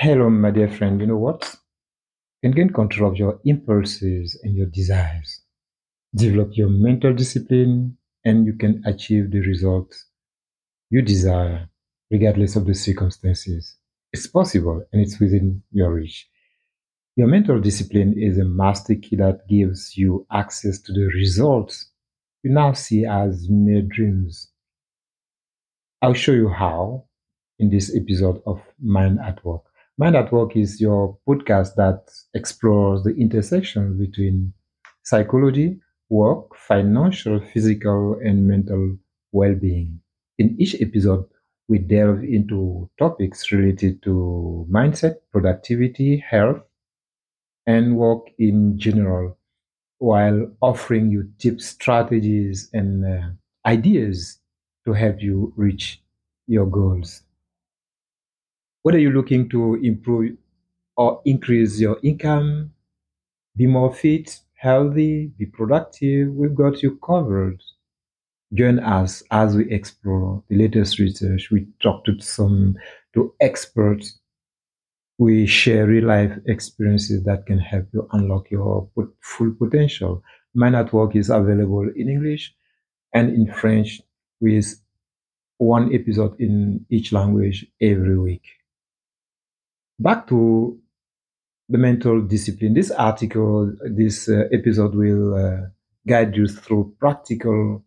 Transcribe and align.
Hello, 0.00 0.30
my 0.30 0.52
dear 0.52 0.68
friend. 0.68 1.00
You 1.00 1.08
know 1.08 1.16
what? 1.16 1.56
You 2.40 2.52
can 2.52 2.56
gain 2.56 2.72
control 2.72 3.10
of 3.10 3.16
your 3.18 3.40
impulses 3.44 4.38
and 4.44 4.54
your 4.54 4.66
desires. 4.66 5.40
Develop 6.14 6.56
your 6.56 6.68
mental 6.68 7.12
discipline, 7.12 7.96
and 8.24 8.46
you 8.46 8.52
can 8.52 8.80
achieve 8.86 9.32
the 9.32 9.40
results 9.40 10.06
you 10.88 11.02
desire, 11.02 11.68
regardless 12.12 12.54
of 12.54 12.66
the 12.66 12.74
circumstances. 12.74 13.74
It's 14.12 14.28
possible 14.28 14.84
and 14.92 15.02
it's 15.02 15.18
within 15.18 15.64
your 15.72 15.92
reach. 15.92 16.28
Your 17.16 17.26
mental 17.26 17.58
discipline 17.60 18.14
is 18.16 18.38
a 18.38 18.44
master 18.44 18.94
key 18.94 19.16
that 19.16 19.48
gives 19.48 19.96
you 19.96 20.24
access 20.30 20.78
to 20.82 20.92
the 20.92 21.10
results 21.12 21.90
you 22.44 22.52
now 22.52 22.72
see 22.72 23.04
as 23.04 23.48
mere 23.50 23.82
dreams. 23.82 24.48
I'll 26.00 26.14
show 26.14 26.34
you 26.34 26.50
how 26.50 27.06
in 27.58 27.70
this 27.70 27.92
episode 27.96 28.40
of 28.46 28.62
Mind 28.80 29.18
at 29.18 29.44
Work. 29.44 29.64
Mind 30.00 30.14
at 30.14 30.30
Work 30.30 30.56
is 30.56 30.80
your 30.80 31.18
podcast 31.28 31.74
that 31.74 32.08
explores 32.32 33.02
the 33.02 33.10
intersections 33.16 33.98
between 33.98 34.52
psychology, 35.02 35.80
work, 36.08 36.54
financial, 36.54 37.40
physical, 37.52 38.16
and 38.24 38.46
mental 38.46 38.96
well 39.32 39.56
being. 39.56 40.00
In 40.38 40.54
each 40.56 40.80
episode, 40.80 41.26
we 41.68 41.78
delve 41.78 42.22
into 42.22 42.88
topics 42.96 43.50
related 43.50 44.00
to 44.04 44.68
mindset, 44.70 45.16
productivity, 45.32 46.18
health, 46.18 46.60
and 47.66 47.96
work 47.96 48.28
in 48.38 48.78
general, 48.78 49.36
while 49.98 50.46
offering 50.60 51.10
you 51.10 51.28
tips, 51.38 51.66
strategies, 51.66 52.70
and 52.72 53.04
uh, 53.04 53.28
ideas 53.66 54.38
to 54.86 54.92
help 54.92 55.20
you 55.20 55.52
reach 55.56 56.00
your 56.46 56.66
goals. 56.66 57.22
What 58.88 58.94
are 58.94 59.00
you 59.00 59.10
looking 59.10 59.50
to 59.50 59.74
improve 59.74 60.38
or 60.96 61.20
increase 61.26 61.78
your 61.78 61.98
income, 62.02 62.72
be 63.54 63.66
more 63.66 63.92
fit, 63.92 64.40
healthy, 64.54 65.26
be 65.26 65.44
productive? 65.44 66.32
We've 66.32 66.54
got 66.54 66.82
you 66.82 66.96
covered. 66.96 67.62
Join 68.54 68.78
us 68.78 69.22
as 69.30 69.54
we 69.54 69.70
explore 69.70 70.42
the 70.48 70.56
latest 70.56 70.98
research. 70.98 71.50
We 71.50 71.66
talk 71.80 72.06
to 72.06 72.18
some 72.20 72.76
to 73.12 73.34
experts. 73.42 74.20
We 75.18 75.46
share 75.46 75.86
real 75.86 76.06
life 76.06 76.38
experiences 76.46 77.24
that 77.24 77.44
can 77.44 77.58
help 77.58 77.88
you 77.92 78.08
unlock 78.12 78.50
your 78.50 78.88
full 79.20 79.52
potential. 79.52 80.22
Mind 80.54 80.76
at 80.76 80.94
Work 80.94 81.14
is 81.14 81.28
available 81.28 81.90
in 81.94 82.08
English 82.08 82.54
and 83.12 83.34
in 83.34 83.52
French 83.52 84.00
with 84.40 84.80
one 85.58 85.94
episode 85.94 86.40
in 86.40 86.86
each 86.88 87.12
language 87.12 87.66
every 87.82 88.18
week. 88.18 88.46
Back 89.98 90.28
to 90.28 90.78
the 91.68 91.78
mental 91.78 92.22
discipline. 92.22 92.74
This 92.74 92.90
article, 92.92 93.74
this 93.82 94.28
uh, 94.28 94.44
episode 94.52 94.94
will 94.94 95.34
uh, 95.34 95.66
guide 96.06 96.36
you 96.36 96.46
through 96.46 96.94
practical 97.00 97.84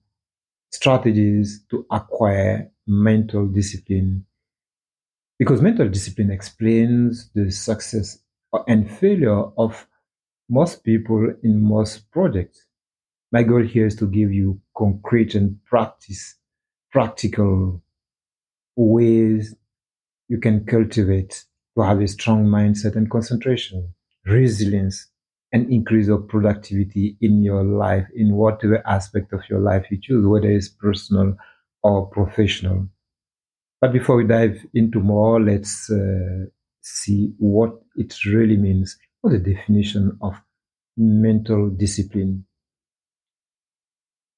strategies 0.71 1.63
to 1.69 1.85
acquire 1.89 2.69
mental 2.85 3.47
discipline. 3.47 4.25
Because 5.39 5.61
mental 5.61 5.87
discipline 5.87 6.31
explains 6.31 7.29
the 7.33 7.49
success 7.49 8.19
and 8.67 8.91
failure 8.91 9.43
of 9.57 9.87
most 10.49 10.83
people 10.83 11.33
in 11.43 11.61
most 11.61 12.11
projects. 12.11 12.65
My 13.31 13.43
goal 13.43 13.63
here 13.63 13.85
is 13.85 13.95
to 13.95 14.07
give 14.07 14.33
you 14.33 14.59
concrete 14.77 15.33
and 15.35 15.63
practice, 15.65 16.35
practical 16.91 17.81
ways 18.75 19.55
you 20.27 20.39
can 20.39 20.65
cultivate 20.65 21.45
to 21.75 21.83
have 21.83 22.01
a 22.01 22.07
strong 22.07 22.45
mindset 22.45 22.95
and 22.95 23.09
concentration, 23.09 23.93
resilience, 24.25 25.07
and 25.53 25.71
increase 25.71 26.07
of 26.07 26.27
productivity 26.27 27.17
in 27.21 27.43
your 27.43 27.63
life, 27.63 28.07
in 28.15 28.35
whatever 28.35 28.81
aspect 28.87 29.33
of 29.33 29.41
your 29.49 29.59
life 29.59 29.85
you 29.91 29.99
choose, 30.01 30.25
whether 30.25 30.49
it's 30.49 30.69
personal 30.69 31.35
or 31.83 32.07
professional. 32.07 32.87
But 33.81 33.93
before 33.93 34.17
we 34.17 34.25
dive 34.25 34.65
into 34.73 34.99
more, 34.99 35.41
let's 35.41 35.89
uh, 35.89 36.45
see 36.81 37.33
what 37.37 37.73
it 37.95 38.15
really 38.25 38.57
means. 38.57 38.97
What 39.21 39.31
the 39.31 39.39
definition 39.39 40.17
of 40.21 40.35
mental 40.97 41.69
discipline? 41.69 42.45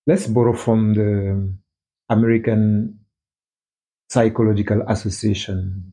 Let's 0.08 0.28
borrow 0.28 0.54
from 0.54 0.94
the 0.94 1.54
American 2.10 3.00
Psychological 4.10 4.84
Association, 4.88 5.93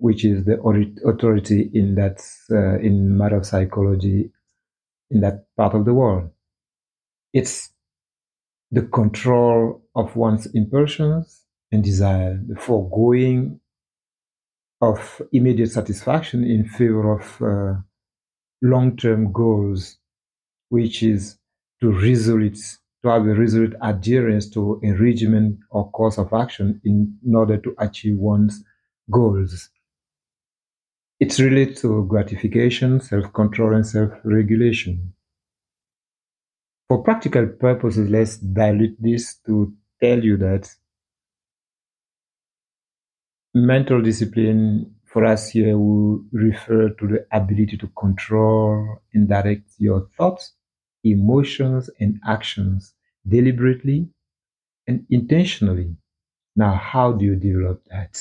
which 0.00 0.24
is 0.24 0.44
the 0.46 0.58
authority 1.06 1.70
in 1.74 1.94
that 1.94 2.20
uh, 2.50 2.78
in 2.78 3.16
matter 3.16 3.36
of 3.36 3.46
psychology 3.46 4.30
in 5.10 5.20
that 5.20 5.44
part 5.56 5.74
of 5.74 5.84
the 5.84 5.92
world. 5.92 6.30
It's 7.32 7.70
the 8.70 8.82
control 8.82 9.82
of 9.94 10.16
one's 10.16 10.46
impulsions 10.54 11.44
and 11.70 11.84
desire, 11.84 12.40
the 12.46 12.58
foregoing 12.58 13.60
of 14.80 15.20
immediate 15.32 15.70
satisfaction 15.70 16.44
in 16.44 16.64
favor 16.66 17.20
of 17.20 17.42
uh, 17.42 17.80
long-term 18.62 19.32
goals, 19.32 19.98
which 20.70 21.02
is 21.02 21.36
to 21.82 21.92
resolute, 21.92 22.58
to 23.02 23.10
have 23.10 23.26
a 23.26 23.34
resolute 23.34 23.74
adherence 23.82 24.48
to 24.50 24.80
a 24.82 24.92
regimen 24.92 25.58
or 25.70 25.90
course 25.90 26.16
of 26.16 26.32
action 26.32 26.80
in 26.84 27.18
order 27.34 27.58
to 27.58 27.74
achieve 27.78 28.16
one's 28.16 28.64
goals. 29.10 29.68
It's 31.20 31.38
related 31.38 31.76
to 31.78 32.06
gratification, 32.06 32.98
self-control, 32.98 33.74
and 33.74 33.86
self-regulation. 33.86 35.12
For 36.88 37.02
practical 37.02 37.46
purposes, 37.46 38.08
let's 38.08 38.38
dilute 38.38 38.96
this 38.98 39.36
to 39.46 39.72
tell 40.02 40.24
you 40.24 40.38
that 40.38 40.74
mental 43.54 44.00
discipline 44.00 44.94
for 45.04 45.26
us 45.26 45.50
here 45.50 45.76
will 45.76 46.24
refer 46.32 46.88
to 46.88 47.06
the 47.06 47.26
ability 47.32 47.76
to 47.76 47.88
control 47.98 49.02
and 49.12 49.28
direct 49.28 49.68
your 49.76 50.08
thoughts, 50.16 50.54
emotions, 51.04 51.90
and 52.00 52.18
actions 52.26 52.94
deliberately 53.28 54.08
and 54.86 55.04
intentionally. 55.10 55.94
Now, 56.56 56.76
how 56.76 57.12
do 57.12 57.26
you 57.26 57.36
develop 57.36 57.84
that? 57.90 58.18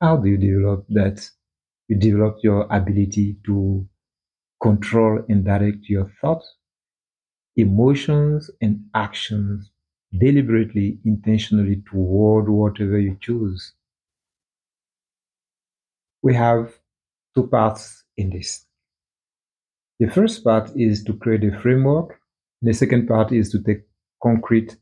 How 0.00 0.18
do 0.18 0.28
you 0.28 0.36
develop 0.36 0.86
that? 0.90 1.28
You 1.88 1.96
develop 1.96 2.38
your 2.42 2.66
ability 2.70 3.38
to 3.46 3.88
control 4.62 5.24
and 5.28 5.44
direct 5.44 5.88
your 5.88 6.10
thoughts, 6.20 6.56
emotions, 7.56 8.48
and 8.60 8.84
actions 8.94 9.68
deliberately, 10.16 11.00
intentionally 11.04 11.82
toward 11.90 12.48
whatever 12.48 12.96
you 12.96 13.16
choose. 13.20 13.72
We 16.22 16.34
have 16.34 16.80
two 17.36 17.46
parts 17.46 18.02
in 18.16 18.30
this. 18.30 18.66
The 19.98 20.08
first 20.08 20.44
part 20.44 20.70
is 20.76 21.02
to 21.04 21.14
create 21.14 21.42
a 21.44 21.58
framework. 21.60 22.20
The 22.62 22.72
second 22.72 23.08
part 23.08 23.32
is 23.32 23.50
to 23.50 23.62
take 23.62 23.82
concrete, 24.22 24.76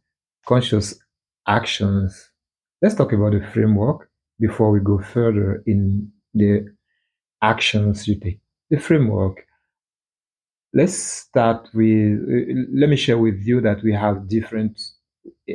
conscious 0.46 0.98
actions. 1.46 2.30
Let's 2.82 2.94
talk 2.94 3.12
about 3.12 3.32
the 3.32 3.40
framework 3.52 4.10
before 4.40 4.70
we 4.70 4.80
go 4.80 4.98
further 4.98 5.62
in 5.66 6.12
the 6.34 6.66
actions 7.42 8.08
you 8.08 8.18
take. 8.18 8.40
The 8.70 8.78
framework. 8.78 9.46
Let's 10.74 10.94
start 10.94 11.68
with, 11.74 12.20
uh, 12.22 12.62
let 12.74 12.88
me 12.88 12.96
share 12.96 13.18
with 13.18 13.42
you 13.42 13.60
that 13.60 13.82
we 13.82 13.92
have 13.92 14.28
different 14.28 14.80
uh, 15.26 15.54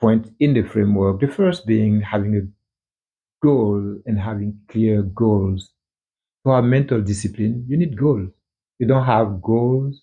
points 0.00 0.30
in 0.40 0.54
the 0.54 0.62
framework. 0.62 1.20
The 1.20 1.28
first 1.28 1.66
being 1.66 2.00
having 2.00 2.36
a 2.36 2.42
goal 3.42 3.98
and 4.06 4.18
having 4.18 4.58
clear 4.68 5.02
goals. 5.02 5.70
To 6.46 6.52
have 6.52 6.64
mental 6.64 7.02
discipline, 7.02 7.66
you 7.68 7.76
need 7.76 7.96
goals. 7.98 8.30
You 8.78 8.86
don't 8.86 9.04
have 9.04 9.42
goals. 9.42 10.02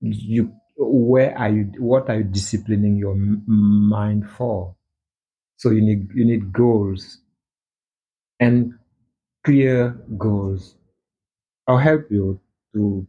You, 0.00 0.52
where 0.76 1.36
are 1.36 1.50
you, 1.50 1.72
what 1.78 2.08
are 2.08 2.18
you 2.18 2.24
disciplining 2.24 2.96
your 2.96 3.14
mind 3.16 4.30
for? 4.30 4.74
So 5.56 5.70
you 5.70 5.82
need, 5.82 6.08
you 6.14 6.24
need 6.24 6.52
goals. 6.52 7.18
And 8.40 8.74
clear 9.44 9.90
goals. 10.16 10.74
I'll 11.66 11.78
help 11.78 12.10
you 12.10 12.40
to 12.74 13.06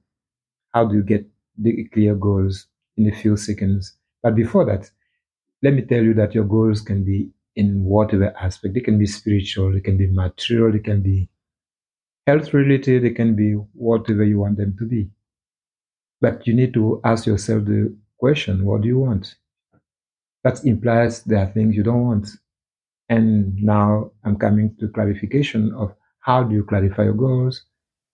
how 0.73 0.85
do 0.85 0.95
you 0.95 1.03
get 1.03 1.25
the 1.57 1.85
clear 1.93 2.15
goals 2.15 2.67
in 2.97 3.07
a 3.07 3.15
few 3.15 3.37
seconds. 3.37 3.93
But 4.21 4.35
before 4.35 4.65
that, 4.65 4.89
let 5.61 5.73
me 5.73 5.81
tell 5.81 6.03
you 6.03 6.13
that 6.15 6.33
your 6.35 6.45
goals 6.45 6.81
can 6.81 7.03
be 7.03 7.29
in 7.55 7.83
whatever 7.83 8.33
aspect. 8.39 8.73
They 8.73 8.81
can 8.81 8.97
be 8.97 9.05
spiritual, 9.05 9.73
they 9.73 9.81
can 9.81 9.97
be 9.97 10.07
material, 10.07 10.71
they 10.71 10.79
can 10.79 11.01
be 11.01 11.29
health 12.27 12.53
related, 12.53 13.03
they 13.03 13.11
can 13.11 13.35
be 13.35 13.53
whatever 13.73 14.23
you 14.23 14.39
want 14.39 14.57
them 14.57 14.75
to 14.79 14.85
be. 14.85 15.09
But 16.21 16.45
you 16.45 16.53
need 16.53 16.73
to 16.73 17.01
ask 17.03 17.25
yourself 17.25 17.65
the 17.65 17.95
question, 18.17 18.65
what 18.65 18.81
do 18.81 18.87
you 18.87 18.99
want? 18.99 19.35
That 20.43 20.63
implies 20.65 21.23
there 21.23 21.39
are 21.39 21.51
things 21.51 21.75
you 21.75 21.83
don't 21.83 22.05
want. 22.05 22.29
And 23.09 23.55
now 23.57 24.11
I'm 24.23 24.37
coming 24.37 24.75
to 24.79 24.87
clarification 24.89 25.73
of 25.73 25.95
how 26.29 26.43
do 26.43 26.53
you 26.53 26.63
clarify 26.63 27.05
your 27.05 27.15
goals? 27.15 27.63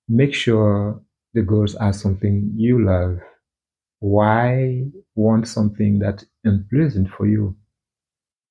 Make 0.08 0.34
sure 0.34 1.02
the 1.34 1.42
goals 1.42 1.76
are 1.76 1.92
something 1.92 2.50
you 2.56 2.86
love. 2.86 3.20
Why 4.00 4.86
want 5.16 5.50
something 5.50 6.00
that's 6.00 6.24
unpleasant 6.46 7.10
for 7.10 7.28
you? 7.28 7.58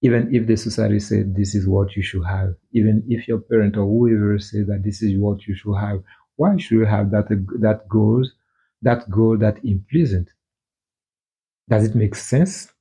Even 0.03 0.35
if 0.35 0.47
the 0.47 0.57
society 0.57 1.01
said 1.01 1.35
this 1.35 1.55
is 1.55 1.67
what 1.67 1.97
you 1.97 2.03
should 2.03 2.27
have, 2.27 2.55
even 2.73 3.03
if 3.09 3.27
your 3.27 3.39
parent 3.39 3.79
or 3.79 3.87
whoever 3.87 4.39
says 4.39 4.67
that 4.67 4.83
this 4.85 5.01
is 5.01 5.17
what 5.17 5.47
you 5.47 5.55
should 5.55 5.77
have, 5.77 6.03
why 6.37 6.59
should 6.59 6.79
you 6.81 6.85
have 6.85 7.11
that 7.13 7.29
that 7.61 7.89
goals 7.89 8.33
that 8.83 9.09
goal 9.09 9.39
that 9.39 9.65
unpleasant? 9.65 10.29
Does 11.71 11.87
it 11.87 11.95
make 11.95 12.17
sense? 12.17 12.74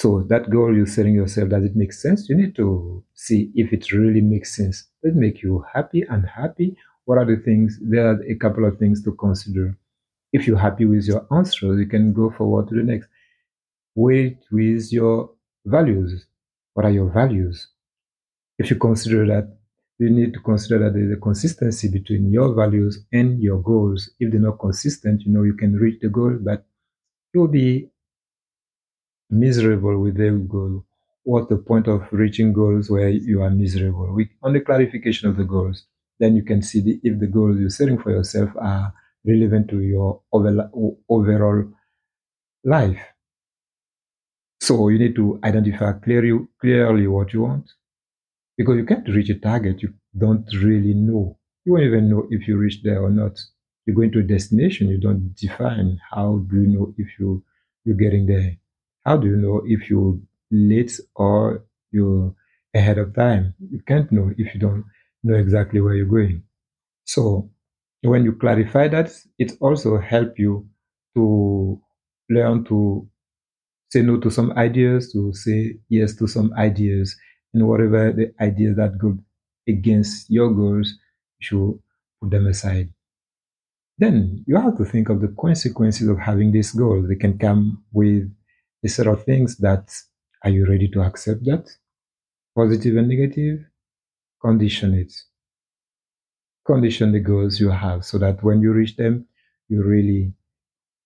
So 0.00 0.22
that 0.30 0.48
goal 0.48 0.74
you're 0.74 0.86
setting 0.86 1.14
yourself, 1.14 1.50
does 1.50 1.62
it 1.62 1.76
make 1.76 1.92
sense? 1.92 2.26
You 2.26 2.34
need 2.34 2.56
to 2.56 3.04
see 3.12 3.52
if 3.54 3.70
it 3.70 3.92
really 3.92 4.22
makes 4.22 4.56
sense. 4.56 4.86
Does 5.02 5.12
it 5.12 5.18
make 5.18 5.42
you 5.42 5.62
happy, 5.74 6.06
and 6.08 6.24
happy? 6.26 6.74
What 7.04 7.18
are 7.18 7.26
the 7.26 7.36
things? 7.36 7.78
There 7.82 8.06
are 8.06 8.18
a 8.22 8.34
couple 8.36 8.64
of 8.64 8.78
things 8.78 9.04
to 9.04 9.12
consider. 9.12 9.76
If 10.32 10.46
you're 10.46 10.56
happy 10.56 10.86
with 10.86 11.04
your 11.06 11.26
answer, 11.30 11.78
you 11.78 11.86
can 11.86 12.14
go 12.14 12.30
forward 12.30 12.68
to 12.68 12.76
the 12.76 12.82
next. 12.82 13.08
Wait 13.94 14.38
with 14.50 14.90
your 14.90 15.32
values. 15.66 16.24
What 16.72 16.86
are 16.86 16.92
your 16.92 17.10
values? 17.10 17.68
If 18.58 18.70
you 18.70 18.76
consider 18.76 19.26
that, 19.26 19.54
you 19.98 20.08
need 20.08 20.32
to 20.32 20.40
consider 20.40 20.78
that 20.78 20.94
there's 20.94 21.12
a 21.12 21.20
consistency 21.20 21.88
between 21.88 22.32
your 22.32 22.54
values 22.54 23.04
and 23.12 23.38
your 23.38 23.60
goals. 23.60 24.08
If 24.18 24.30
they're 24.30 24.40
not 24.40 24.60
consistent, 24.60 25.24
you 25.26 25.32
know, 25.32 25.42
you 25.42 25.52
can 25.52 25.76
reach 25.76 26.00
the 26.00 26.08
goal, 26.08 26.38
but 26.40 26.64
you'll 27.34 27.48
be 27.48 27.90
miserable 29.30 29.98
with 30.00 30.16
their 30.16 30.36
goal. 30.36 30.84
What's 31.24 31.48
the 31.48 31.58
point 31.58 31.86
of 31.86 32.06
reaching 32.12 32.52
goals 32.52 32.90
where 32.90 33.08
you 33.08 33.42
are 33.42 33.50
miserable? 33.50 34.12
We, 34.14 34.30
on 34.42 34.52
the 34.52 34.60
clarification 34.60 35.28
of 35.28 35.36
the 35.36 35.44
goals, 35.44 35.84
then 36.18 36.36
you 36.36 36.42
can 36.42 36.62
see 36.62 36.80
the, 36.80 37.00
if 37.02 37.18
the 37.18 37.26
goals 37.26 37.58
you're 37.58 37.70
setting 37.70 37.98
for 37.98 38.10
yourself 38.10 38.50
are 38.60 38.92
relevant 39.26 39.68
to 39.70 39.80
your 39.80 40.22
over, 40.32 40.70
overall 41.08 41.64
life. 42.64 43.00
So 44.60 44.88
you 44.88 44.98
need 44.98 45.14
to 45.16 45.40
identify 45.44 45.92
clearly, 45.92 46.38
clearly 46.60 47.06
what 47.06 47.32
you 47.32 47.42
want. 47.42 47.70
Because 48.56 48.76
you 48.76 48.84
can't 48.84 49.08
reach 49.08 49.30
a 49.30 49.38
target 49.38 49.82
you 49.82 49.94
don't 50.16 50.46
really 50.54 50.92
know. 50.92 51.38
You 51.64 51.72
won't 51.72 51.84
even 51.84 52.10
know 52.10 52.26
if 52.30 52.46
you 52.46 52.58
reach 52.58 52.82
there 52.82 53.02
or 53.02 53.10
not. 53.10 53.38
You're 53.86 53.96
going 53.96 54.12
to 54.12 54.20
a 54.20 54.22
destination, 54.22 54.88
you 54.88 54.98
don't 54.98 55.34
define 55.34 55.98
how 56.10 56.44
do 56.50 56.56
you 56.62 56.66
know 56.68 56.94
if 56.98 57.08
you 57.18 57.42
you're 57.84 57.96
getting 57.96 58.26
there. 58.26 58.56
How 59.10 59.16
do 59.16 59.26
you 59.26 59.34
know 59.38 59.60
if 59.66 59.90
you're 59.90 60.20
late 60.52 61.00
or 61.16 61.64
you're 61.90 62.32
ahead 62.72 62.96
of 62.96 63.12
time? 63.12 63.54
You 63.58 63.80
can't 63.84 64.12
know 64.12 64.30
if 64.38 64.54
you 64.54 64.60
don't 64.60 64.84
know 65.24 65.34
exactly 65.34 65.80
where 65.80 65.94
you're 65.94 66.06
going. 66.06 66.44
So 67.06 67.50
when 68.02 68.22
you 68.22 68.34
clarify 68.34 68.86
that, 68.86 69.10
it 69.36 69.54
also 69.60 69.98
help 69.98 70.38
you 70.38 70.68
to 71.16 71.82
learn 72.28 72.62
to 72.66 73.08
say 73.88 74.02
no 74.02 74.20
to 74.20 74.30
some 74.30 74.52
ideas, 74.52 75.12
to 75.14 75.32
say 75.32 75.74
yes 75.88 76.14
to 76.14 76.28
some 76.28 76.52
ideas, 76.56 77.16
and 77.52 77.66
whatever 77.66 78.12
the 78.12 78.32
ideas 78.40 78.76
that 78.76 78.96
go 78.96 79.18
against 79.68 80.30
your 80.30 80.52
goals, 80.52 80.88
you 81.40 81.46
should 81.46 81.78
put 82.22 82.30
them 82.30 82.46
aside. 82.46 82.90
Then 83.98 84.44
you 84.46 84.56
have 84.56 84.78
to 84.78 84.84
think 84.84 85.08
of 85.08 85.20
the 85.20 85.34
consequences 85.36 86.06
of 86.06 86.20
having 86.20 86.52
this 86.52 86.70
goal. 86.70 87.04
They 87.08 87.16
can 87.16 87.38
come 87.38 87.82
with 87.90 88.30
a 88.84 88.88
set 88.88 89.06
of 89.06 89.24
things 89.24 89.56
that 89.58 89.92
are 90.42 90.50
you 90.50 90.66
ready 90.66 90.88
to 90.88 91.02
accept 91.02 91.44
that? 91.44 91.70
Positive 92.56 92.96
and 92.96 93.08
negative? 93.08 93.64
Condition 94.40 94.94
it. 94.94 95.12
Condition 96.66 97.12
the 97.12 97.20
goals 97.20 97.60
you 97.60 97.70
have 97.70 98.04
so 98.04 98.18
that 98.18 98.42
when 98.42 98.60
you 98.60 98.72
reach 98.72 98.96
them, 98.96 99.26
you're 99.68 99.86
really 99.86 100.32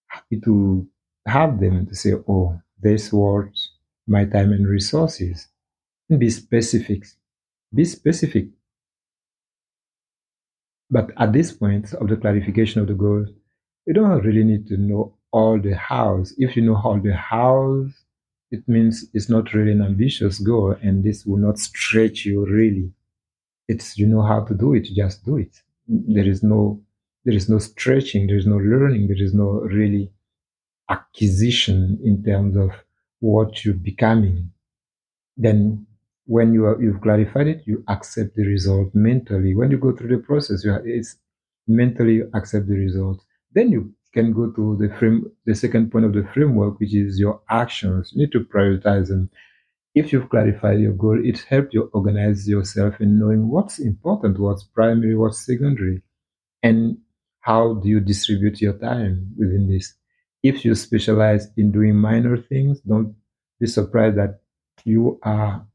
happy 0.06 0.40
to 0.40 0.86
have 1.26 1.58
them 1.60 1.86
to 1.86 1.94
say, 1.94 2.12
oh, 2.28 2.60
this 2.80 3.12
worth 3.12 3.54
my 4.06 4.24
time 4.24 4.52
and 4.52 4.68
resources. 4.68 5.48
And 6.08 6.20
be 6.20 6.30
specific. 6.30 7.04
Be 7.74 7.84
specific. 7.84 8.48
But 10.90 11.10
at 11.16 11.32
this 11.32 11.50
point 11.50 11.92
of 11.94 12.08
the 12.08 12.16
clarification 12.16 12.80
of 12.80 12.86
the 12.86 12.94
goals, 12.94 13.28
you 13.86 13.94
don't 13.94 14.22
really 14.22 14.44
need 14.44 14.66
to 14.68 14.76
know 14.76 15.14
all 15.34 15.60
the 15.60 15.76
hows. 15.76 16.32
If 16.38 16.56
you 16.56 16.62
know 16.62 16.76
all 16.76 17.00
the 17.00 17.14
hows, 17.14 17.90
it 18.52 18.62
means 18.69 19.06
it's 19.12 19.28
not 19.28 19.52
really 19.52 19.72
an 19.72 19.82
ambitious 19.82 20.38
goal 20.38 20.76
and 20.81 21.02
this 21.02 21.26
will 21.26 21.38
not 21.38 21.58
stretch 21.58 22.25
you 22.25 22.46
really. 22.46 22.92
It's 23.66 23.98
you 23.98 24.06
know 24.06 24.22
how 24.22 24.44
to 24.44 24.54
do 24.54 24.75
it, 24.75 24.84
just 24.94 25.25
do 25.25 25.38
it. 25.38 25.54
There 25.88 26.28
is 26.34 26.42
no 26.44 26.81
there 27.25 27.34
is 27.34 27.48
no 27.48 27.58
stretching, 27.58 28.26
there 28.28 28.36
is 28.36 28.46
no 28.46 28.58
learning, 28.58 29.08
there 29.08 29.22
is 29.28 29.34
no 29.34 29.48
really 29.78 30.12
acquisition 30.88 31.98
in 32.04 32.22
terms 32.22 32.56
of 32.56 32.70
what 33.20 33.64
you're 33.64 33.82
becoming. 33.92 34.52
Then 35.36 35.86
when 36.26 36.54
you 36.54 36.66
are, 36.66 36.81
you've 36.81 37.00
clarified 37.00 37.48
it, 37.48 37.62
you 37.66 37.82
accept 37.88 38.36
the 38.36 38.46
result 38.46 38.94
mentally. 38.94 39.54
When 39.54 39.70
you 39.72 39.78
go 39.78 39.92
through 39.96 40.16
the 40.16 40.22
process, 40.22 40.64
you 40.64 40.72
are, 40.72 40.86
it's 40.86 41.16
mentally 41.66 42.14
you 42.16 42.31
accept 42.34 42.69
the 42.69 42.76
result. 42.76 43.20
Then 43.52 43.72
you 43.72 43.94
can 44.14 44.32
go 44.32 44.50
to 44.52 44.76
the 44.81 44.88
frame, 44.96 45.31
the 45.44 45.55
second 45.55 45.90
point 45.90 46.06
of 46.06 46.14
the 46.14 46.26
framework, 46.32 46.78
which 46.78 46.94
is 46.94 47.19
your 47.19 47.43
actions. 47.50 48.12
You 48.14 48.22
need 48.22 48.32
to 48.32 48.40
prioritize 48.40 49.08
them. 49.08 49.28
If 49.94 50.12
you've 50.12 50.31
clarified 50.31 50.81
your 50.81 50.93
goal, 50.93 51.20
it 51.22 51.40
helps 51.49 51.75
you 51.75 51.90
organize 51.93 52.49
yourself 52.49 53.00
in 53.00 53.19
knowing 53.19 53.49
what's 53.49 53.78
important, 53.78 54.38
what's 54.38 54.64
primary, 54.64 55.16
what's 55.16 55.44
secondary, 55.44 56.02
and 56.62 56.99
how 57.40 57.75
do 57.75 57.88
you 57.88 58.00
distribute 58.00 58.61
your 58.61 58.78
time 58.78 59.32
within 59.37 59.69
this. 59.69 59.94
If 60.43 60.64
you 60.64 60.75
specialize 60.75 61.49
in 61.56 61.72
doing 61.72 61.96
minor 61.96 62.37
things, 62.37 62.81
don't 62.81 63.14
be 63.60 63.67
surprised 63.67 64.17
that 64.19 64.40
you 64.84 65.19
are 65.22 65.67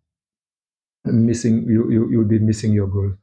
missing, 1.06 1.65
you, 1.68 1.92
you, 1.92 2.09
you'll 2.12 2.25
be 2.25 2.39
missing 2.39 2.74
your 2.74 2.88
goal. 2.88 3.13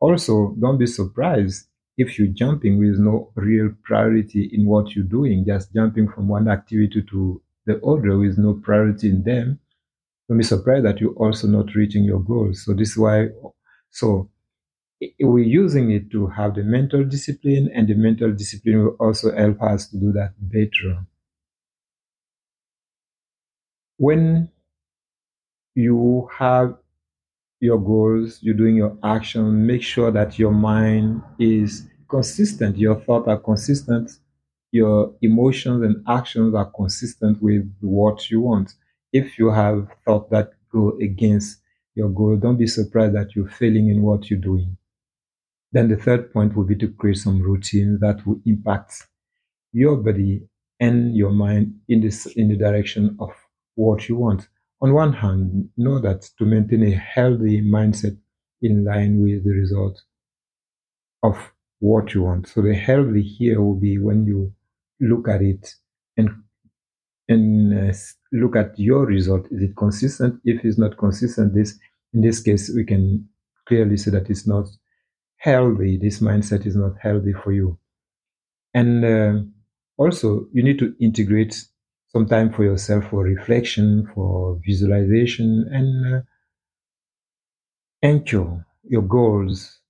Also, 0.00 0.54
don't 0.60 0.78
be 0.78 0.86
surprised 0.86 1.66
if 1.96 2.18
you're 2.18 2.28
jumping 2.28 2.78
with 2.78 2.98
no 2.98 3.32
real 3.34 3.70
priority 3.82 4.50
in 4.52 4.66
what 4.66 4.94
you're 4.94 5.04
doing, 5.04 5.44
just 5.46 5.72
jumping 5.72 6.08
from 6.08 6.28
one 6.28 6.48
activity 6.48 7.02
to 7.10 7.42
the 7.64 7.80
other 7.82 8.18
with 8.18 8.38
no 8.38 8.54
priority 8.54 9.08
in 9.08 9.22
them, 9.24 9.58
don't 10.28 10.38
be 10.38 10.44
surprised 10.44 10.84
that 10.84 11.00
you're 11.00 11.14
also 11.14 11.46
not 11.46 11.74
reaching 11.74 12.04
your 12.04 12.20
goals. 12.20 12.64
So 12.64 12.74
this 12.74 12.90
is 12.90 12.98
why, 12.98 13.28
so 13.90 14.30
we're 15.20 15.44
using 15.44 15.90
it 15.90 16.10
to 16.10 16.26
have 16.26 16.54
the 16.54 16.62
mental 16.62 17.04
discipline, 17.04 17.70
and 17.74 17.88
the 17.88 17.94
mental 17.94 18.32
discipline 18.32 18.84
will 18.84 18.96
also 18.98 19.34
help 19.34 19.62
us 19.62 19.88
to 19.88 19.96
do 19.98 20.12
that 20.12 20.34
better. 20.38 21.06
When 23.98 24.50
you 25.74 26.28
have 26.38 26.76
your 27.60 27.78
goals, 27.78 28.38
you're 28.42 28.54
doing 28.54 28.76
your 28.76 28.96
action, 29.02 29.66
make 29.66 29.82
sure 29.82 30.10
that 30.10 30.38
your 30.38 30.52
mind 30.52 31.22
is 31.38 31.88
consistent, 32.08 32.76
your 32.76 33.00
thoughts 33.00 33.28
are 33.28 33.38
consistent, 33.38 34.10
your 34.72 35.14
emotions 35.22 35.82
and 35.82 36.04
actions 36.08 36.54
are 36.54 36.70
consistent 36.70 37.42
with 37.42 37.70
what 37.80 38.30
you 38.30 38.40
want. 38.40 38.74
If 39.12 39.38
you 39.38 39.50
have 39.50 39.88
thoughts 40.04 40.30
that 40.30 40.52
go 40.70 40.98
against 41.00 41.60
your 41.94 42.10
goal, 42.10 42.36
don't 42.36 42.58
be 42.58 42.66
surprised 42.66 43.14
that 43.14 43.34
you're 43.34 43.48
failing 43.48 43.88
in 43.88 44.02
what 44.02 44.28
you're 44.28 44.40
doing. 44.40 44.76
Then 45.72 45.88
the 45.88 45.96
third 45.96 46.32
point 46.32 46.56
would 46.56 46.68
be 46.68 46.76
to 46.76 46.88
create 46.88 47.18
some 47.18 47.40
routine 47.40 47.98
that 48.00 48.26
will 48.26 48.40
impact 48.44 49.06
your 49.72 49.96
body 49.96 50.46
and 50.78 51.16
your 51.16 51.30
mind 51.30 51.74
in 51.88 52.02
this 52.02 52.26
in 52.26 52.48
the 52.48 52.56
direction 52.56 53.16
of 53.18 53.30
what 53.74 54.08
you 54.08 54.16
want 54.16 54.46
on 54.80 54.92
one 54.92 55.12
hand, 55.12 55.70
know 55.76 56.00
that 56.00 56.22
to 56.38 56.44
maintain 56.44 56.82
a 56.84 56.94
healthy 56.94 57.62
mindset 57.62 58.16
in 58.62 58.84
line 58.84 59.22
with 59.22 59.44
the 59.44 59.50
result 59.50 60.02
of 61.22 61.52
what 61.78 62.14
you 62.14 62.22
want. 62.22 62.48
So 62.48 62.62
the 62.62 62.74
healthy 62.74 63.22
here 63.22 63.60
will 63.60 63.78
be 63.78 63.98
when 63.98 64.26
you 64.26 64.52
look 65.00 65.28
at 65.28 65.42
it 65.42 65.74
and 66.16 66.30
and 67.28 67.90
uh, 67.90 67.94
look 68.32 68.56
at 68.56 68.78
your 68.78 69.04
result. 69.04 69.46
Is 69.50 69.62
it 69.62 69.76
consistent? 69.76 70.40
If 70.44 70.64
it's 70.64 70.78
not 70.78 70.96
consistent, 70.96 71.54
this 71.54 71.78
in 72.12 72.20
this 72.20 72.40
case 72.40 72.70
we 72.74 72.84
can 72.84 73.28
clearly 73.66 73.96
say 73.96 74.10
that 74.12 74.30
it's 74.30 74.46
not 74.46 74.66
healthy. 75.38 75.98
This 76.00 76.20
mindset 76.20 76.66
is 76.66 76.76
not 76.76 76.92
healthy 77.00 77.32
for 77.32 77.52
you. 77.52 77.78
And 78.72 79.04
uh, 79.04 79.42
also, 79.96 80.46
you 80.52 80.62
need 80.62 80.78
to 80.78 80.94
integrate 81.00 81.64
some 82.16 82.26
time 82.26 82.50
for 82.50 82.64
yourself 82.64 83.04
for 83.10 83.24
reflection, 83.24 84.08
for 84.14 84.58
visualization, 84.66 85.68
and 85.70 86.14
uh, 86.14 86.20
anchor 88.02 88.64
your 88.84 89.02
goals 89.02 89.80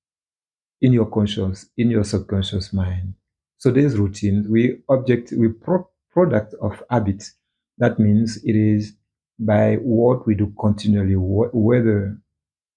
in 0.80 0.92
your 0.92 1.06
conscious, 1.06 1.66
in 1.76 1.88
your 1.88 2.02
subconscious 2.02 2.72
mind. 2.72 3.14
So 3.58 3.70
these 3.70 3.96
routines, 3.96 4.48
we 4.48 4.78
object, 4.88 5.32
we 5.38 5.50
pro- 5.50 5.88
product 6.10 6.54
of 6.60 6.82
habit. 6.90 7.30
That 7.78 8.00
means 8.00 8.38
it 8.44 8.56
is 8.56 8.94
by 9.38 9.76
what 9.76 10.26
we 10.26 10.34
do 10.34 10.52
continually, 10.60 11.14
wh- 11.14 11.54
whether 11.54 12.18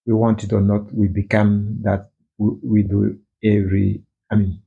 we 0.06 0.14
want 0.14 0.44
it 0.44 0.54
or 0.54 0.62
not, 0.62 0.94
we 0.94 1.08
become 1.08 1.80
that 1.82 2.12
we 2.38 2.84
do 2.84 3.18
every, 3.44 4.04
I 4.32 4.36
mean, 4.36 4.62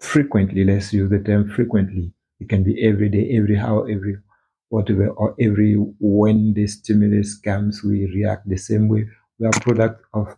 frequently, 0.00 0.64
let's 0.64 0.92
use 0.92 1.08
the 1.08 1.20
term 1.20 1.48
frequently. 1.48 2.12
It 2.40 2.48
can 2.48 2.64
be 2.64 2.82
every 2.86 3.08
day, 3.08 3.30
every 3.36 3.58
hour, 3.58 3.88
every 3.90 4.16
whatever, 4.70 5.08
or 5.10 5.34
every 5.40 5.74
when 6.00 6.54
the 6.54 6.66
stimulus 6.66 7.36
comes, 7.38 7.82
we 7.84 8.06
react 8.06 8.48
the 8.48 8.56
same 8.56 8.88
way. 8.88 9.08
We 9.38 9.46
are 9.46 9.52
product 9.60 10.04
of 10.14 10.36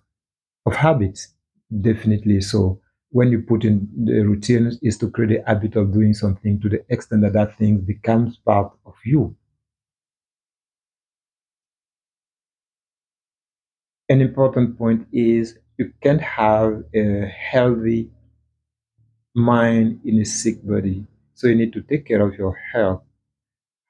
of 0.67 0.75
habits, 0.77 1.35
definitely. 1.81 2.41
So 2.41 2.81
when 3.11 3.31
you 3.31 3.43
put 3.43 3.65
in 3.65 3.89
the 4.05 4.21
routine 4.23 4.73
is 4.83 4.99
to 4.99 5.11
create 5.11 5.41
a 5.41 5.45
habit 5.47 5.77
of 5.77 5.93
doing 5.93 6.15
something 6.15 6.61
to 6.61 6.69
the 6.69 6.85
extent 6.89 7.23
that 7.23 7.35
that 7.35 7.57
thing 7.59 7.79
becomes 7.81 8.39
part 8.39 8.73
of 8.87 8.95
you. 9.05 9.37
An 14.09 14.21
important 14.21 14.79
point 14.79 15.09
is 15.11 15.59
you 15.77 15.93
can't 16.01 16.21
have 16.21 16.85
a 16.95 17.27
healthy 17.27 18.13
mind 19.35 20.01
in 20.05 20.19
a 20.21 20.25
sick 20.25 20.65
body. 20.67 21.07
So 21.35 21.49
you 21.49 21.55
need 21.55 21.73
to 21.73 21.83
take 21.83 22.07
care 22.07 22.27
of 22.27 22.35
your 22.35 22.59
health. 22.73 23.03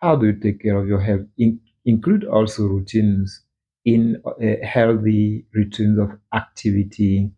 How 0.01 0.17
do 0.17 0.27
you 0.27 0.35
take 0.35 0.63
care 0.63 0.77
of 0.77 0.87
your 0.87 1.01
health? 1.01 1.27
In, 1.39 1.61
include 1.85 2.25
also 2.25 2.67
routines 2.67 3.43
in 3.85 4.23
a 4.41 4.65
healthy 4.65 5.45
routines 5.55 5.99
of 5.99 6.11
activity 6.33 7.31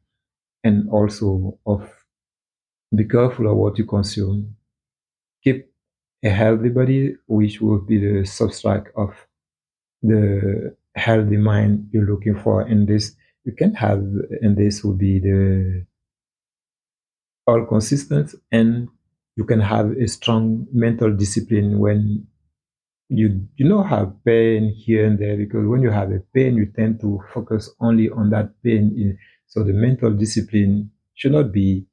and 0.63 0.89
also 0.91 1.59
of 1.67 1.91
be 2.95 3.05
careful 3.05 3.51
of 3.51 3.57
what 3.57 3.79
you 3.79 3.85
consume. 3.85 4.57
Keep 5.43 5.69
a 6.23 6.31
healthy 6.31 6.69
body, 6.69 7.17
which 7.27 7.61
will 7.61 7.81
be 7.81 7.99
the 7.99 8.23
substrate 8.23 8.87
of 8.97 9.15
the 10.03 10.77
healthy 10.95 11.37
mind 11.37 11.89
you're 11.93 12.07
looking 12.07 12.39
for. 12.39 12.61
And 12.63 12.87
this 12.87 13.17
you 13.45 13.53
can 13.53 13.75
have, 13.75 13.99
and 14.41 14.57
this 14.57 14.85
will 14.85 14.95
be 14.95 15.19
the 15.19 15.87
all 17.47 17.67
consistent 17.67 18.35
and 18.51 18.89
you 19.37 19.45
can 19.45 19.61
have 19.61 19.91
a 19.93 20.07
strong 20.09 20.67
mental 20.73 21.13
discipline 21.15 21.79
when 21.79 22.27
you 23.09 23.47
you 23.57 23.69
know 23.69 23.83
have 23.83 24.13
pain 24.25 24.73
here 24.75 25.07
and 25.07 25.19
there 25.19 25.37
because 25.37 25.67
when 25.67 25.83
you 25.83 25.91
have 25.91 26.11
a 26.13 26.21
pain 26.35 26.57
you 26.57 26.67
tend 26.67 27.01
to 27.01 27.21
focus 27.33 27.71
only 27.81 28.09
on 28.11 28.31
that 28.31 28.51
pain 28.63 29.19
so 29.47 29.63
the 29.63 29.73
mental 29.73 30.11
discipline 30.13 30.91
should 31.15 31.33
not 31.33 31.53
be 31.53 31.87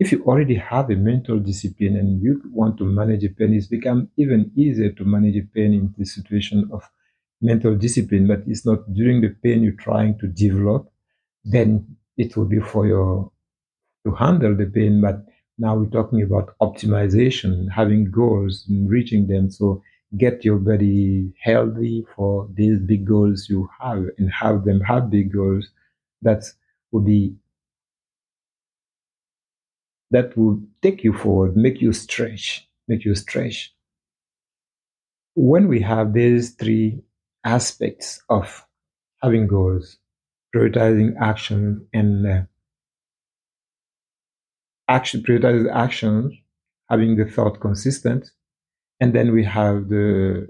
if 0.00 0.12
you 0.12 0.22
already 0.24 0.54
have 0.56 0.90
a 0.90 0.96
mental 0.96 1.38
discipline 1.38 1.96
and 1.96 2.22
you 2.22 2.40
want 2.52 2.76
to 2.78 2.84
manage 2.84 3.24
a 3.24 3.30
pain 3.30 3.54
it's 3.54 3.66
become 3.66 4.08
even 4.16 4.50
easier 4.56 4.90
to 4.92 5.04
manage 5.04 5.36
a 5.36 5.46
pain 5.54 5.72
in 5.72 5.94
the 5.98 6.04
situation 6.04 6.68
of 6.72 6.82
mental 7.40 7.74
discipline 7.76 8.26
but 8.26 8.42
it's 8.46 8.66
not 8.66 8.80
during 8.94 9.20
the 9.20 9.30
pain 9.42 9.62
you're 9.62 9.72
trying 9.88 10.18
to 10.18 10.26
develop 10.28 10.90
then 11.44 11.96
it 12.16 12.36
will 12.36 12.46
be 12.46 12.60
for 12.60 12.86
your 12.86 13.30
to 14.04 14.12
handle 14.14 14.54
the 14.56 14.66
pain. 14.66 15.00
But 15.00 15.24
now 15.62 15.76
we're 15.76 15.86
talking 15.86 16.22
about 16.22 16.56
optimization, 16.60 17.70
having 17.70 18.10
goals 18.10 18.66
and 18.68 18.90
reaching 18.90 19.28
them. 19.28 19.48
So 19.48 19.80
get 20.18 20.44
your 20.44 20.58
body 20.58 21.32
healthy 21.40 22.04
for 22.16 22.48
these 22.52 22.80
big 22.80 23.06
goals 23.06 23.48
you 23.48 23.68
have 23.80 24.06
and 24.18 24.28
have 24.32 24.64
them 24.64 24.80
have 24.80 25.08
big 25.08 25.32
goals. 25.32 25.70
That 26.20 26.42
will 26.90 27.02
be 27.02 27.36
that 30.10 30.36
will 30.36 30.60
take 30.82 31.04
you 31.04 31.12
forward, 31.12 31.56
make 31.56 31.80
you 31.80 31.92
stretch, 31.92 32.68
make 32.88 33.04
you 33.04 33.14
stretch. 33.14 33.72
When 35.34 35.68
we 35.68 35.80
have 35.80 36.12
these 36.12 36.50
three 36.50 37.02
aspects 37.44 38.20
of 38.28 38.66
having 39.22 39.46
goals, 39.46 39.96
prioritizing 40.54 41.14
action, 41.20 41.86
and 41.94 42.26
uh, 42.26 42.42
action 44.88 45.22
prioritizes 45.22 45.72
actions, 45.72 46.32
having 46.88 47.16
the 47.16 47.24
thought 47.24 47.60
consistent, 47.60 48.30
and 49.00 49.14
then 49.14 49.32
we 49.32 49.44
have 49.44 49.88
the 49.88 50.48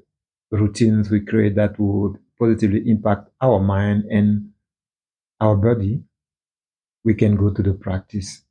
routines 0.51 1.11
we 1.11 1.21
create 1.25 1.55
that 1.57 1.79
would 1.79 2.19
positively 2.39 2.83
impact 2.87 3.31
our 3.41 3.61
mind 3.61 4.05
and 4.11 4.51
our 5.41 5.57
body. 5.57 6.03
We 7.05 7.15
can 7.15 7.37
go 7.37 7.51
to 7.51 7.63
the 7.63 7.75
practice. 7.75 8.43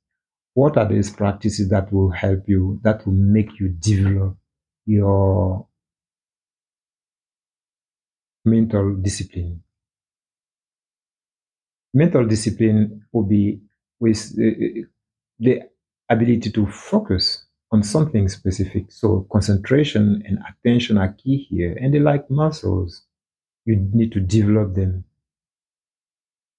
What 0.53 0.77
are 0.77 0.87
these 0.87 1.09
practices 1.09 1.69
that 1.69 1.91
will 1.93 2.11
help 2.11 2.43
you, 2.47 2.79
that 2.83 3.05
will 3.05 3.13
make 3.13 3.59
you 3.59 3.69
develop 3.69 4.37
your 4.85 5.67
mental 8.43 8.95
discipline? 8.95 9.63
Mental 11.93 12.25
discipline 12.25 13.05
will 13.11 13.23
be 13.23 13.61
with 13.99 14.33
uh, 14.37 14.87
the 15.41 15.59
ability 16.09 16.51
to 16.51 16.67
focus 16.67 17.45
on 17.71 17.83
something 17.83 18.29
specific. 18.29 18.91
So 18.91 19.27
concentration 19.31 20.23
and 20.25 20.37
attention 20.47 20.97
are 20.97 21.13
key 21.13 21.47
here. 21.49 21.77
And 21.81 21.93
they 21.93 21.99
like 21.99 22.29
muscles. 22.29 23.03
You 23.65 23.87
need 23.93 24.11
to 24.13 24.19
develop 24.19 24.75
them. 24.75 25.03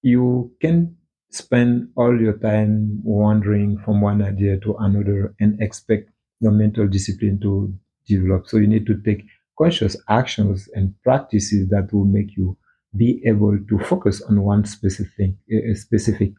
You 0.02 0.52
can 0.60 0.96
spend 1.30 1.88
all 1.96 2.20
your 2.20 2.38
time 2.38 3.00
wandering 3.04 3.78
from 3.78 4.00
one 4.00 4.20
idea 4.20 4.58
to 4.60 4.74
another 4.80 5.34
and 5.38 5.60
expect 5.62 6.10
your 6.40 6.52
mental 6.52 6.88
discipline 6.88 7.38
to 7.40 7.72
develop. 8.06 8.48
So 8.48 8.56
you 8.56 8.66
need 8.66 8.86
to 8.86 9.00
take 9.02 9.24
conscious 9.58 9.96
actions 10.08 10.68
and 10.74 10.94
practices 11.04 11.68
that 11.68 11.92
will 11.92 12.04
make 12.04 12.36
you 12.36 12.56
be 12.96 13.22
able 13.26 13.58
to 13.68 13.78
focus 13.78 14.20
on 14.22 14.42
one 14.42 14.64
specific, 14.64 15.32
a 15.50 15.74
specific 15.74 16.32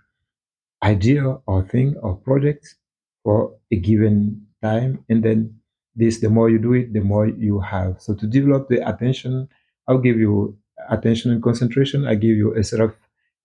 idea 0.84 1.38
or 1.46 1.64
thing 1.68 1.96
or 2.02 2.16
project 2.18 2.76
for 3.24 3.56
a 3.72 3.76
given 3.78 4.46
time. 4.62 5.04
And 5.10 5.24
then 5.24 5.60
this, 5.96 6.20
the 6.20 6.30
more 6.30 6.50
you 6.50 6.60
do 6.60 6.74
it, 6.74 6.94
the 6.94 7.02
more 7.02 7.28
you 7.28 7.60
have. 7.60 8.02
So 8.02 8.14
to 8.16 8.28
develop 8.28 8.68
the 8.70 8.88
attention, 8.88 9.48
I'll 9.88 10.00
give 10.00 10.18
you 10.18 10.58
attention 10.90 11.32
and 11.32 11.42
concentration. 11.42 12.06
I 12.06 12.16
give 12.16 12.36
you 12.36 12.56
a 12.56 12.64
set 12.64 12.80
of 12.82 12.94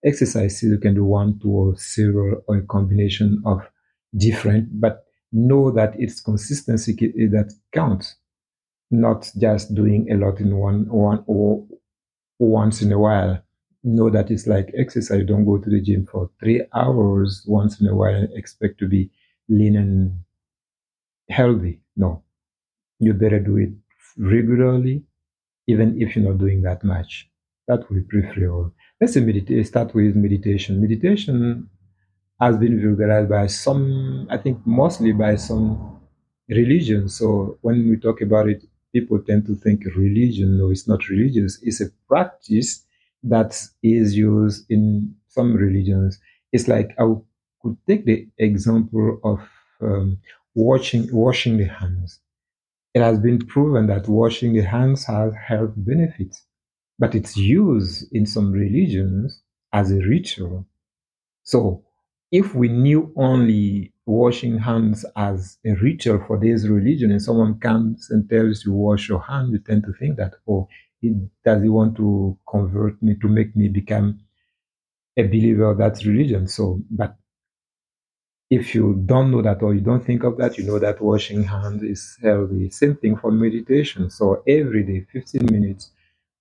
exercises. 0.05 0.63
You 0.63 0.77
can 0.77 0.95
do 0.95 1.05
one, 1.05 1.39
two, 1.39 1.51
or 1.51 1.77
several, 1.77 2.41
or 2.47 2.57
a 2.57 2.61
combination 2.63 3.41
of 3.45 3.61
different, 4.17 4.79
but 4.79 5.05
know 5.31 5.71
that 5.71 5.93
it's 5.99 6.21
consistency 6.21 6.97
eh, 7.01 7.27
that 7.31 7.53
counts, 7.71 8.15
not 8.89 9.31
just 9.37 9.73
doing 9.75 10.11
a 10.11 10.15
lot 10.15 10.39
in 10.39 10.55
one, 10.57 10.87
one 10.89 11.23
or 11.27 11.65
once 12.39 12.81
in 12.81 12.91
a 12.91 12.99
while. 12.99 13.41
Know 13.83 14.09
that 14.09 14.29
it's 14.29 14.45
like 14.45 14.73
exercise. 14.77 15.25
Don't 15.25 15.45
go 15.45 15.57
to 15.57 15.69
the 15.69 15.81
gym 15.81 16.05
for 16.05 16.29
three 16.39 16.61
hours 16.73 17.45
once 17.47 17.79
in 17.79 17.87
a 17.87 17.95
while 17.95 18.13
and 18.13 18.29
expect 18.33 18.77
to 18.79 18.87
be 18.87 19.09
lean 19.47 19.77
and 19.77 20.23
healthy. 21.29 21.79
No, 21.95 22.23
you 22.99 23.13
better 23.13 23.39
do 23.39 23.57
it 23.57 23.69
regularly, 24.17 25.03
even 25.67 26.01
if 26.01 26.15
you're 26.15 26.29
not 26.29 26.39
doing 26.39 26.61
that 26.63 26.83
much. 26.83 27.29
That 27.67 27.89
will 27.89 27.97
be 27.97 28.03
preferable. 28.03 28.73
Let's 28.99 29.13
say 29.13 29.21
meditate. 29.21 29.67
Start 29.67 29.93
with 29.93 30.15
meditation. 30.15 30.81
Meditation 30.81 31.69
has 32.41 32.57
been 32.57 32.81
vulgarized 32.81 33.29
by 33.29 33.47
some, 33.47 34.27
I 34.29 34.37
think, 34.37 34.59
mostly 34.65 35.13
by 35.13 35.35
some 35.35 35.99
religions. 36.49 37.15
So 37.15 37.57
when 37.61 37.89
we 37.89 37.97
talk 37.97 38.21
about 38.21 38.49
it, 38.49 38.63
people 38.91 39.19
tend 39.19 39.45
to 39.45 39.55
think 39.55 39.85
religion. 39.95 40.57
No, 40.57 40.69
it's 40.69 40.87
not 40.87 41.07
religious. 41.07 41.59
It's 41.61 41.79
a 41.79 41.89
practice 42.07 42.85
that 43.23 43.59
is 43.83 44.15
used 44.17 44.65
in 44.69 45.15
some 45.27 45.53
religions. 45.55 46.19
It's 46.51 46.67
like 46.67 46.91
I 46.99 47.05
could 47.61 47.77
take 47.87 48.05
the 48.05 48.27
example 48.37 49.19
of 49.23 49.39
um, 49.81 50.19
washing 50.55 51.07
washing 51.13 51.57
the 51.57 51.65
hands. 51.65 52.19
It 52.93 53.01
has 53.01 53.19
been 53.19 53.39
proven 53.39 53.87
that 53.87 54.07
washing 54.07 54.53
the 54.53 54.61
hands 54.61 55.05
has 55.05 55.33
health 55.35 55.73
benefits, 55.75 56.43
but 56.97 57.13
it's 57.15 57.37
used 57.37 58.05
in 58.11 58.25
some 58.25 58.51
religions 58.51 59.41
as 59.73 59.91
a 59.91 59.97
ritual. 59.97 60.65
So, 61.43 61.83
if 62.31 62.55
we 62.55 62.67
knew 62.69 63.11
only 63.15 63.93
washing 64.05 64.57
hands 64.57 65.05
as 65.15 65.57
a 65.65 65.73
ritual 65.75 66.23
for 66.27 66.39
this 66.39 66.65
religion, 66.67 67.11
and 67.11 67.21
someone 67.21 67.59
comes 67.59 68.09
and 68.09 68.29
tells 68.29 68.65
you 68.65 68.73
wash 68.73 69.07
your 69.09 69.21
hands, 69.21 69.51
you 69.51 69.59
tend 69.59 69.83
to 69.83 69.93
think 69.99 70.17
that, 70.17 70.33
oh, 70.47 70.67
does 71.45 71.63
he 71.63 71.69
want 71.69 71.95
to 71.97 72.37
convert 72.47 73.01
me 73.01 73.15
to 73.21 73.27
make 73.27 73.55
me 73.55 73.67
become 73.69 74.19
a 75.17 75.23
believer 75.23 75.71
of 75.71 75.77
that 75.77 76.03
religion? 76.05 76.47
So, 76.47 76.81
but 76.89 77.15
if 78.49 78.73
you 78.73 79.01
don't 79.05 79.31
know 79.31 79.41
that 79.41 79.61
or 79.61 79.75
you 79.75 79.81
don't 79.81 80.03
think 80.03 80.23
of 80.23 80.37
that, 80.37 80.57
you 80.57 80.63
know 80.65 80.79
that 80.79 81.01
washing 81.01 81.43
hands 81.43 81.83
is 81.83 82.17
healthy. 82.21 82.69
Same 82.71 82.95
thing 82.95 83.15
for 83.15 83.31
meditation. 83.31 84.09
So 84.09 84.43
every 84.47 84.83
day, 84.83 85.05
15 85.13 85.45
minutes, 85.51 85.91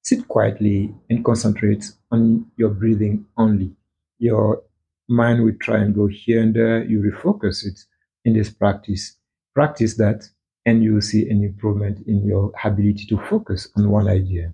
sit 0.03 0.27
quietly 0.27 0.95
and 1.11 1.25
concentrate 1.25 1.85
on 2.11 2.47
your 2.57 2.71
breathing 2.71 3.27
only. 3.37 3.73
Your 4.19 4.63
mind 5.09 5.45
will 5.45 5.57
try 5.61 5.79
and 5.79 5.95
go 5.95 6.07
here 6.07 6.43
and 6.43 6.55
there. 6.55 6.83
You 6.83 7.01
refocus 7.01 7.67
it 7.67 7.79
in 8.25 8.33
this 8.35 8.51
practice. 8.51 9.17
Practice 9.55 9.97
that 9.97 10.29
and 10.69 10.83
you 10.85 10.95
will 10.95 11.01
see 11.13 11.23
an 11.31 11.43
improvement 11.43 12.07
in 12.07 12.19
your 12.27 12.53
ability 12.63 13.07
to 13.07 13.17
focus 13.31 13.69
on 13.77 13.89
one 13.89 14.09
idea. 14.09 14.53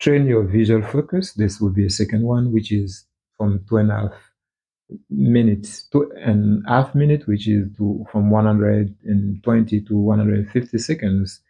train 0.00 0.26
your 0.26 0.44
visual 0.44 0.82
focus. 0.82 1.32
This 1.32 1.60
will 1.60 1.70
be 1.70 1.86
a 1.86 1.90
second 1.90 2.22
one, 2.22 2.52
which 2.52 2.70
is 2.70 3.04
from 3.36 3.64
two 3.68 3.78
and 3.78 3.90
a 3.90 3.96
half 3.96 4.12
minutes, 5.10 5.88
two 5.92 6.12
and 6.16 6.64
a 6.66 6.70
half 6.70 6.94
minute, 6.94 7.26
which 7.26 7.48
is 7.48 7.66
to, 7.78 8.06
from 8.12 8.30
120 8.30 9.80
to 9.88 9.94
150 9.96 10.78
seconds. 10.78 11.40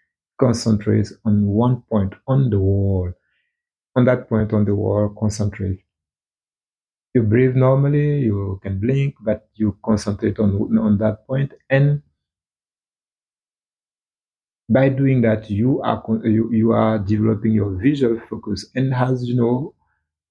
Concentrate 0.40 1.08
on 1.26 1.46
one 1.46 1.82
point 1.90 2.14
on 2.26 2.48
the 2.48 2.58
wall. 2.58 3.12
On 3.96 4.04
that 4.06 4.28
point 4.30 4.52
on 4.54 4.64
the 4.64 4.74
wall, 4.74 5.14
concentrate. 5.18 5.80
You 7.14 7.22
breathe 7.22 7.56
normally, 7.56 8.20
you 8.20 8.60
can 8.62 8.80
blink, 8.80 9.16
but 9.20 9.48
you 9.54 9.76
concentrate 9.84 10.38
on, 10.38 10.78
on 10.78 10.98
that 10.98 11.26
point 11.26 11.52
and 11.68 12.02
by 14.68 14.88
doing 14.88 15.22
that, 15.22 15.50
you 15.50 15.80
are 15.82 16.02
you, 16.24 16.50
you 16.52 16.72
are 16.72 16.98
developing 16.98 17.52
your 17.52 17.70
visual 17.70 18.20
focus. 18.28 18.66
And 18.74 18.94
as 18.94 19.24
you 19.28 19.36
know, 19.36 19.74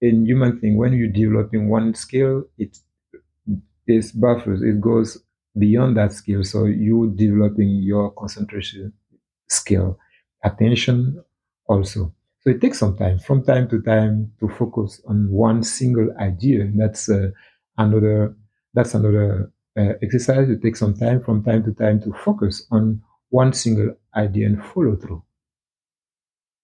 in 0.02 0.26
human 0.26 0.60
thing, 0.60 0.78
when 0.78 0.94
you're 0.94 1.10
developing 1.10 1.70
one 1.70 1.94
skill, 1.96 2.46
it 2.58 2.78
is 3.88 4.12
buffers. 4.12 4.62
It 4.62 4.82
goes 4.82 5.18
beyond 5.58 5.98
that 5.98 6.14
skill. 6.14 6.44
So 6.44 6.66
you 6.66 7.14
developing 7.16 7.70
your 7.70 8.12
concentration 8.12 8.94
skill, 9.50 10.00
attention 10.44 11.24
also. 11.68 12.14
So 12.42 12.52
it 12.52 12.62
takes 12.62 12.80
some 12.80 12.98
time, 12.98 13.20
from 13.20 13.44
time 13.44 13.68
to 13.70 13.82
time, 13.82 14.32
to 14.40 14.50
focus 14.50 15.02
on 15.08 15.30
one 15.32 15.64
single 15.64 16.10
idea. 16.20 16.72
That's 16.76 17.10
uh, 17.10 17.32
another. 17.78 18.36
That's 18.74 18.94
another 18.94 19.52
uh, 19.78 19.94
exercise. 20.04 20.50
It 20.50 20.62
takes 20.62 20.80
some 20.80 20.96
time, 20.96 21.22
from 21.24 21.44
time 21.44 21.64
to 21.64 21.74
time, 21.74 22.02
to 22.04 22.14
focus 22.14 22.66
on 22.72 23.02
one 23.30 23.54
single 23.54 23.96
idea 24.18 24.48
and 24.48 24.64
follow 24.64 24.96
through. 24.96 25.24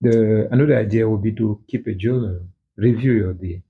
The 0.02 0.48
another 0.52 0.78
idea 0.78 1.08
would 1.10 1.22
be 1.22 1.34
to 1.34 1.62
keep 1.68 1.88
a 1.88 1.94
journal, 1.94 2.42
review 2.76 3.14
your 3.14 3.34
day. 3.34 3.64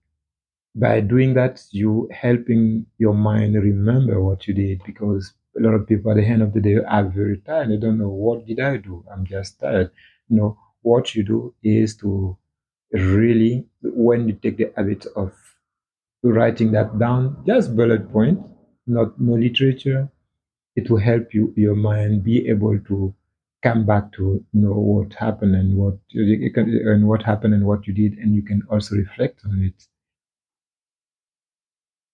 By 0.75 1.01
doing 1.01 1.33
that, 1.35 1.63
you 1.71 2.09
helping 2.11 2.87
your 2.97 3.13
mind 3.13 3.55
remember 3.55 4.21
what 4.21 4.47
you 4.47 4.53
did 4.55 4.81
because 4.85 5.33
a 5.57 5.61
lot 5.61 5.75
of 5.75 5.87
people 5.87 6.11
at 6.11 6.17
the 6.17 6.25
end 6.25 6.41
of 6.41 6.53
the 6.53 6.61
day 6.61 6.77
are 6.77 7.03
very 7.07 7.37
tired. 7.37 7.69
They 7.69 7.77
don't 7.77 7.99
know 7.99 8.09
what 8.09 8.45
did 8.47 8.59
I 8.59 8.77
do. 8.77 9.05
I'm 9.11 9.25
just 9.25 9.59
tired. 9.59 9.91
You 10.29 10.37
know 10.37 10.57
what 10.81 11.13
you 11.15 11.23
do 11.23 11.53
is 11.63 11.95
to 11.97 12.37
really 12.91 13.65
when 13.81 14.27
you 14.27 14.33
take 14.33 14.57
the 14.57 14.71
habit 14.75 15.05
of 15.15 15.33
writing 16.23 16.71
that 16.71 16.97
down, 16.99 17.43
just 17.45 17.75
bullet 17.75 18.11
point, 18.11 18.39
not 18.87 19.19
no 19.19 19.33
literature, 19.33 20.09
it 20.75 20.89
will 20.89 20.99
help 20.99 21.33
you 21.33 21.53
your 21.55 21.75
mind 21.75 22.23
be 22.23 22.47
able 22.49 22.79
to 22.79 23.13
come 23.63 23.85
back 23.85 24.11
to 24.11 24.43
know 24.53 24.73
what 24.73 25.13
happened 25.13 25.55
and 25.55 25.77
what 25.77 25.95
and 26.13 27.07
what 27.07 27.23
happened 27.23 27.53
and 27.53 27.65
what 27.65 27.87
you 27.87 27.93
did, 27.93 28.17
and 28.19 28.35
you 28.35 28.43
can 28.43 28.61
also 28.69 28.95
reflect 28.95 29.39
on 29.45 29.63
it. 29.63 29.87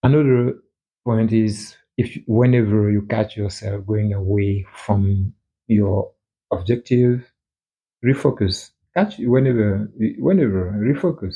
Another 0.04 0.60
point 1.04 1.34
is 1.34 1.76
if 1.98 2.18
whenever 2.28 2.92
you 2.92 3.02
catch 3.02 3.36
yourself 3.36 3.86
going 3.86 4.14
away 4.14 4.66
from 4.74 5.34
your 5.68 6.12
objective, 6.52 7.30
refocus. 8.06 8.70
Catch 8.96 9.18
whenever 9.18 9.92
whenever 10.20 10.72
refocus. 10.80 11.36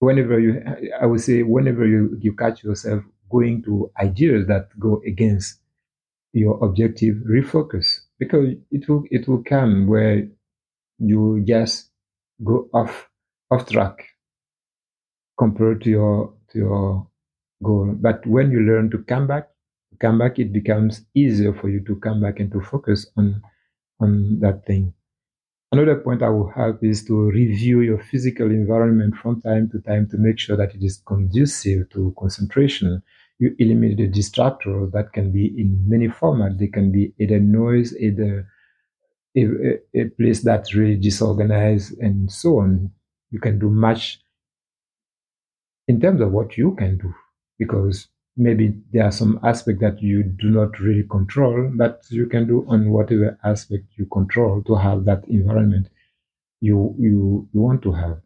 Whenever 0.00 0.38
you, 0.38 0.62
I 1.00 1.06
would 1.06 1.20
say, 1.20 1.42
whenever 1.42 1.84
you, 1.84 2.16
you 2.20 2.32
catch 2.32 2.62
yourself 2.62 3.02
going 3.30 3.64
to 3.64 3.90
ideas 4.00 4.46
that 4.46 4.68
go 4.78 5.02
against 5.04 5.58
your 6.32 6.62
objective, 6.64 7.16
refocus 7.28 8.02
because 8.18 8.54
it 8.70 8.88
will 8.88 9.04
it 9.10 9.28
will 9.28 9.42
come 9.42 9.86
where 9.86 10.28
you 10.98 11.42
just 11.46 11.90
go 12.44 12.68
off 12.74 13.08
off 13.50 13.68
track 13.68 14.04
compared 15.38 15.82
to 15.82 15.90
your 15.90 16.34
to 16.50 16.58
your 16.58 17.06
goal. 17.62 17.94
But 17.98 18.26
when 18.26 18.50
you 18.50 18.60
learn 18.60 18.90
to 18.90 18.98
come 18.98 19.26
back, 19.26 19.48
come 20.00 20.18
back, 20.18 20.38
it 20.38 20.52
becomes 20.52 21.04
easier 21.14 21.52
for 21.54 21.68
you 21.68 21.80
to 21.84 21.96
come 21.96 22.20
back 22.20 22.40
and 22.40 22.50
to 22.52 22.60
focus 22.60 23.06
on 23.16 23.42
on 24.00 24.40
that 24.40 24.66
thing. 24.66 24.94
Another 25.72 25.96
point 25.96 26.22
I 26.22 26.30
will 26.30 26.50
have 26.50 26.78
is 26.82 27.04
to 27.06 27.30
review 27.30 27.80
your 27.82 27.98
physical 27.98 28.50
environment 28.50 29.16
from 29.16 29.42
time 29.42 29.68
to 29.70 29.80
time 29.80 30.08
to 30.10 30.18
make 30.18 30.38
sure 30.38 30.56
that 30.56 30.74
it 30.74 30.82
is 30.82 31.02
conducive 31.06 31.90
to 31.90 32.14
concentration 32.18 33.02
you 33.38 33.54
eliminate 33.58 33.98
the 33.98 34.08
distractors 34.08 34.92
that 34.92 35.12
can 35.12 35.30
be 35.30 35.46
in 35.46 35.84
many 35.88 36.08
formats. 36.08 36.58
They 36.58 36.66
can 36.66 36.90
be 36.90 37.12
either 37.18 37.38
noise, 37.38 37.96
either 37.96 38.48
a, 39.36 39.78
a, 39.94 40.04
place 40.18 40.42
that's 40.42 40.74
really 40.74 40.96
disorganized, 40.96 41.98
and 41.98 42.30
so 42.30 42.58
on. 42.58 42.90
You 43.30 43.40
can 43.40 43.58
do 43.58 43.70
much 43.70 44.20
in 45.86 46.00
terms 46.00 46.20
of 46.20 46.32
what 46.32 46.56
you 46.56 46.74
can 46.74 46.98
do, 46.98 47.14
because 47.58 48.08
maybe 48.36 48.74
there 48.92 49.04
are 49.04 49.12
some 49.12 49.38
aspects 49.44 49.80
that 49.82 50.02
you 50.02 50.22
do 50.22 50.50
not 50.50 50.78
really 50.80 51.04
control, 51.08 51.70
but 51.74 52.02
you 52.10 52.26
can 52.26 52.46
do 52.46 52.66
on 52.68 52.90
whatever 52.90 53.38
aspect 53.44 53.84
you 53.96 54.06
control 54.06 54.62
to 54.64 54.74
have 54.74 55.04
that 55.04 55.26
environment 55.28 55.88
you 56.60 56.94
you, 56.98 57.48
you 57.52 57.60
want 57.60 57.82
to 57.82 57.92
have. 57.92 58.20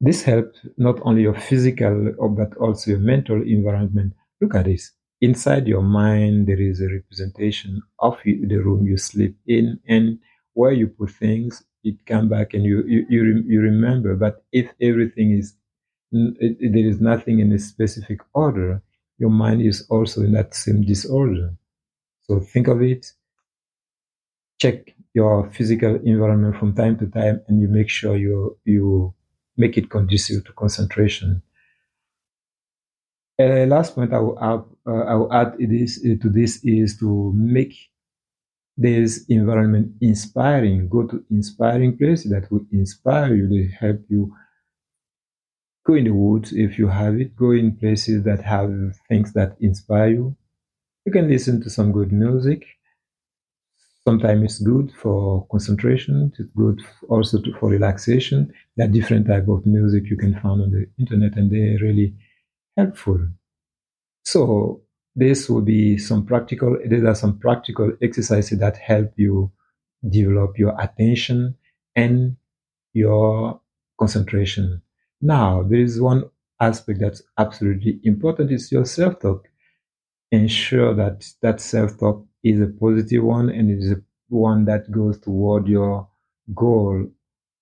This 0.00 0.22
helps 0.22 0.58
not 0.76 0.98
only 1.02 1.22
your 1.22 1.34
physical 1.34 2.08
uh, 2.22 2.28
but 2.28 2.56
also 2.56 2.92
your 2.92 3.00
mental 3.00 3.42
environment. 3.42 4.14
Look 4.40 4.54
at 4.54 4.64
this. 4.66 4.92
Inside 5.20 5.66
your 5.66 5.82
mind, 5.82 6.46
there 6.46 6.60
is 6.60 6.80
a 6.80 6.88
representation 6.88 7.82
of 7.98 8.18
the 8.24 8.56
room 8.56 8.86
you 8.86 8.96
sleep 8.96 9.36
in, 9.46 9.80
and 9.88 10.18
where 10.54 10.72
you 10.72 10.88
put 10.88 11.10
things, 11.10 11.64
it 11.84 12.06
come 12.06 12.28
back 12.28 12.54
and 12.54 12.64
you 12.64 12.84
you 12.86 13.06
you, 13.08 13.44
you 13.46 13.60
remember. 13.60 14.14
But 14.14 14.44
if 14.52 14.66
everything 14.80 15.32
is 15.32 15.54
there 16.12 16.86
is 16.92 17.00
nothing 17.00 17.40
in 17.40 17.52
a 17.52 17.58
specific 17.58 18.20
order, 18.34 18.82
your 19.18 19.30
mind 19.30 19.62
is 19.62 19.86
also 19.90 20.22
in 20.22 20.32
that 20.32 20.54
same 20.54 20.82
disorder. 20.82 21.54
So 22.22 22.40
think 22.40 22.68
of 22.68 22.82
it. 22.82 23.12
Check 24.60 24.94
your 25.14 25.50
physical 25.50 25.96
environment 25.96 26.56
from 26.58 26.74
time 26.74 26.98
to 26.98 27.06
time, 27.06 27.40
and 27.48 27.60
you 27.60 27.68
make 27.68 27.88
sure 27.88 28.16
you 28.16 28.56
you 28.64 29.14
make 29.58 29.76
it 29.76 29.90
conducive 29.90 30.44
to 30.46 30.52
concentration. 30.52 31.42
Uh, 33.40 33.66
last 33.66 33.94
point 33.94 34.12
I 34.12 34.18
will 34.18 34.38
add, 34.42 34.64
uh, 34.86 35.04
I 35.04 35.14
will 35.14 35.32
add 35.32 35.56
this, 35.58 36.04
uh, 36.04 36.16
to 36.22 36.28
this 36.28 36.64
is 36.64 36.98
to 36.98 37.32
make 37.34 37.74
this 38.76 39.24
environment 39.28 39.92
inspiring. 40.00 40.88
Go 40.88 41.06
to 41.06 41.24
inspiring 41.30 41.98
places 41.98 42.30
that 42.30 42.50
will 42.50 42.64
inspire 42.72 43.34
you, 43.34 43.48
they 43.48 43.74
help 43.78 44.00
you. 44.08 44.34
Go 45.86 45.94
in 45.94 46.04
the 46.04 46.10
woods 46.10 46.52
if 46.52 46.78
you 46.78 46.88
have 46.88 47.18
it. 47.20 47.34
Go 47.36 47.52
in 47.52 47.76
places 47.76 48.22
that 48.24 48.42
have 48.42 48.70
things 49.08 49.32
that 49.32 49.56
inspire 49.60 50.10
you. 50.10 50.36
You 51.04 51.12
can 51.12 51.28
listen 51.28 51.60
to 51.62 51.70
some 51.70 51.92
good 51.92 52.12
music 52.12 52.66
Sometimes 54.08 54.42
it's 54.44 54.58
good 54.60 54.90
for 55.02 55.46
concentration. 55.50 56.32
It's 56.38 56.50
good 56.56 56.80
also 57.10 57.42
to, 57.42 57.52
for 57.58 57.68
relaxation. 57.68 58.50
There 58.74 58.86
are 58.86 58.90
different 58.90 59.26
type 59.26 59.48
of 59.48 59.66
music 59.66 60.04
you 60.08 60.16
can 60.16 60.32
find 60.40 60.62
on 60.62 60.70
the 60.70 60.86
internet, 60.98 61.36
and 61.36 61.50
they're 61.50 61.78
really 61.86 62.14
helpful. 62.74 63.20
So 64.24 64.80
this 65.14 65.50
will 65.50 65.60
be 65.60 65.98
some 65.98 66.24
practical. 66.24 66.78
These 66.86 67.04
are 67.04 67.14
some 67.14 67.38
practical 67.38 67.92
exercises 68.00 68.58
that 68.60 68.78
help 68.78 69.12
you 69.16 69.52
develop 70.08 70.58
your 70.58 70.74
attention 70.80 71.56
and 71.94 72.38
your 72.94 73.60
concentration. 74.00 74.80
Now 75.20 75.64
there 75.64 75.80
is 75.80 76.00
one 76.00 76.30
aspect 76.60 77.00
that's 77.00 77.22
absolutely 77.36 78.00
important 78.04 78.52
is 78.52 78.72
your 78.72 78.86
self-talk. 78.86 79.46
Ensure 80.32 80.94
that 80.94 81.26
that 81.42 81.60
self-talk 81.60 82.24
is 82.42 82.60
a 82.60 82.66
positive 82.66 83.24
one 83.24 83.50
and 83.50 83.70
it 83.70 83.78
is 83.78 83.94
one 84.28 84.64
that 84.66 84.90
goes 84.90 85.18
toward 85.20 85.66
your 85.66 86.08
goal. 86.54 87.06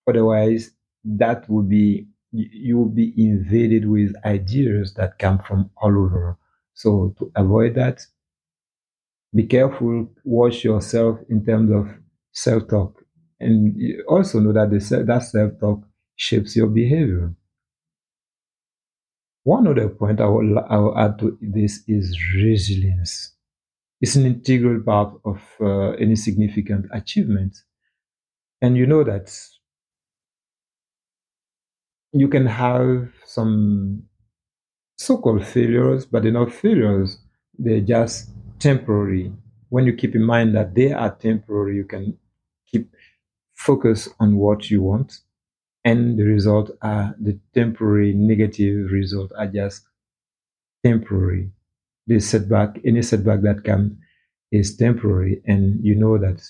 Otherwise, 0.08 0.70
that 1.04 1.48
would 1.48 1.68
be 1.68 2.06
you 2.32 2.76
will 2.76 2.88
be 2.88 3.14
invaded 3.16 3.88
with 3.88 4.14
ideas 4.24 4.94
that 4.94 5.18
come 5.18 5.38
from 5.38 5.70
all 5.78 5.96
over. 5.96 6.36
So 6.74 7.14
to 7.18 7.32
avoid 7.34 7.74
that, 7.76 8.04
be 9.34 9.44
careful, 9.46 10.10
watch 10.24 10.64
yourself 10.64 11.18
in 11.28 11.44
terms 11.44 11.70
of 11.70 11.88
self-talk. 12.32 13.02
And 13.40 13.76
also 14.08 14.40
know 14.40 14.52
that 14.52 14.70
the, 14.70 15.04
that 15.04 15.22
self-talk 15.22 15.82
shapes 16.16 16.56
your 16.56 16.68
behavior. 16.68 17.34
One 19.44 19.66
other 19.66 19.88
point 19.88 20.20
I 20.20 20.26
will, 20.26 20.58
I 20.58 20.76
will 20.76 20.98
add 20.98 21.18
to 21.20 21.38
this 21.40 21.82
is 21.86 22.18
resilience 22.34 23.36
is 24.00 24.16
an 24.16 24.26
integral 24.26 24.82
part 24.82 25.14
of 25.24 25.40
uh, 25.61 25.90
any 25.92 26.16
significant 26.16 26.87
achievement. 26.92 27.56
And 28.61 28.76
you 28.76 28.87
know 28.87 29.04
that 29.04 29.37
you 32.12 32.28
can 32.28 32.46
have 32.46 33.09
some 33.24 34.04
so 34.96 35.18
called 35.18 35.46
failures, 35.46 36.06
but 36.06 36.22
they're 36.22 36.32
not 36.32 36.52
failures, 36.52 37.18
they're 37.59 37.80
just 37.80 38.30
temporary. 38.59 39.32
When 39.68 39.85
you 39.87 39.92
keep 39.92 40.14
in 40.14 40.22
mind 40.22 40.54
that 40.54 40.74
they 40.74 40.92
are 40.92 41.14
temporary, 41.14 41.76
you 41.76 41.85
can 41.85 42.16
keep 42.66 42.90
focus 43.54 44.09
on 44.20 44.37
what 44.37 44.70
you 44.70 44.82
want 44.82 45.20
and 45.87 46.18
the 46.18 46.24
result 46.24 46.70
are 46.82 47.14
the 47.20 47.38
temporary 47.54 48.12
negative 48.12 48.90
result 48.90 49.30
are 49.38 49.46
just 49.46 49.87
temporary 50.85 51.50
the 52.06 52.20
setback 52.20 52.78
any 52.84 53.02
setback 53.02 53.40
that 53.42 53.64
comes 53.64 53.92
is 54.52 54.76
temporary 54.76 55.42
and 55.46 55.84
you 55.84 55.94
know 55.94 56.18
that 56.18 56.42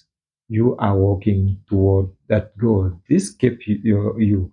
you 0.48 0.76
are 0.78 0.96
walking 0.96 1.60
toward 1.68 2.08
that 2.28 2.56
goal. 2.58 2.92
This 3.08 3.30
keeps 3.30 3.66
you, 3.66 3.80
you, 3.82 4.18
you 4.18 4.52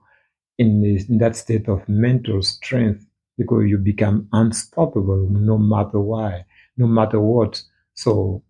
in, 0.57 0.81
this, 0.81 1.09
in 1.09 1.17
that 1.19 1.35
state 1.35 1.67
of 1.69 1.87
mental 1.89 2.41
strength 2.41 3.05
because 3.37 3.65
you 3.67 3.77
become 3.77 4.27
unstoppable 4.33 5.27
no 5.29 5.57
matter 5.57 5.99
why 5.99 6.45
no 6.77 6.87
matter 6.87 7.19
what. 7.19 7.61
So 7.95 8.43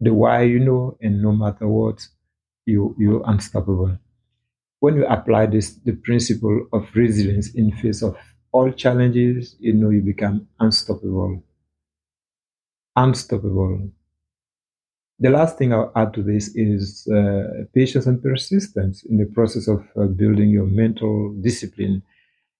the 0.00 0.12
why 0.14 0.42
you 0.42 0.60
know 0.60 0.96
and 1.00 1.22
no 1.22 1.32
matter 1.32 1.66
what 1.68 2.06
you 2.66 2.94
you're 2.98 3.22
unstoppable. 3.26 3.98
When 4.80 4.96
you 4.96 5.06
apply 5.06 5.46
this 5.46 5.74
the 5.76 5.92
principle 5.94 6.68
of 6.72 6.88
resilience 6.94 7.54
in 7.54 7.72
face 7.72 8.02
of 8.02 8.16
all 8.52 8.72
challenges 8.72 9.56
you 9.60 9.74
know 9.74 9.90
you 9.90 10.02
become 10.02 10.48
unstoppable 10.60 11.42
unstoppable 12.96 13.90
the 15.20 15.30
last 15.30 15.58
thing 15.58 15.72
I'll 15.72 15.92
add 15.94 16.12
to 16.14 16.22
this 16.22 16.54
is 16.56 17.06
uh, 17.08 17.64
patience 17.74 18.06
and 18.06 18.22
persistence 18.22 19.04
in 19.04 19.16
the 19.16 19.26
process 19.26 19.68
of 19.68 19.86
uh, 19.96 20.06
building 20.06 20.50
your 20.50 20.66
mental 20.66 21.32
discipline. 21.40 22.02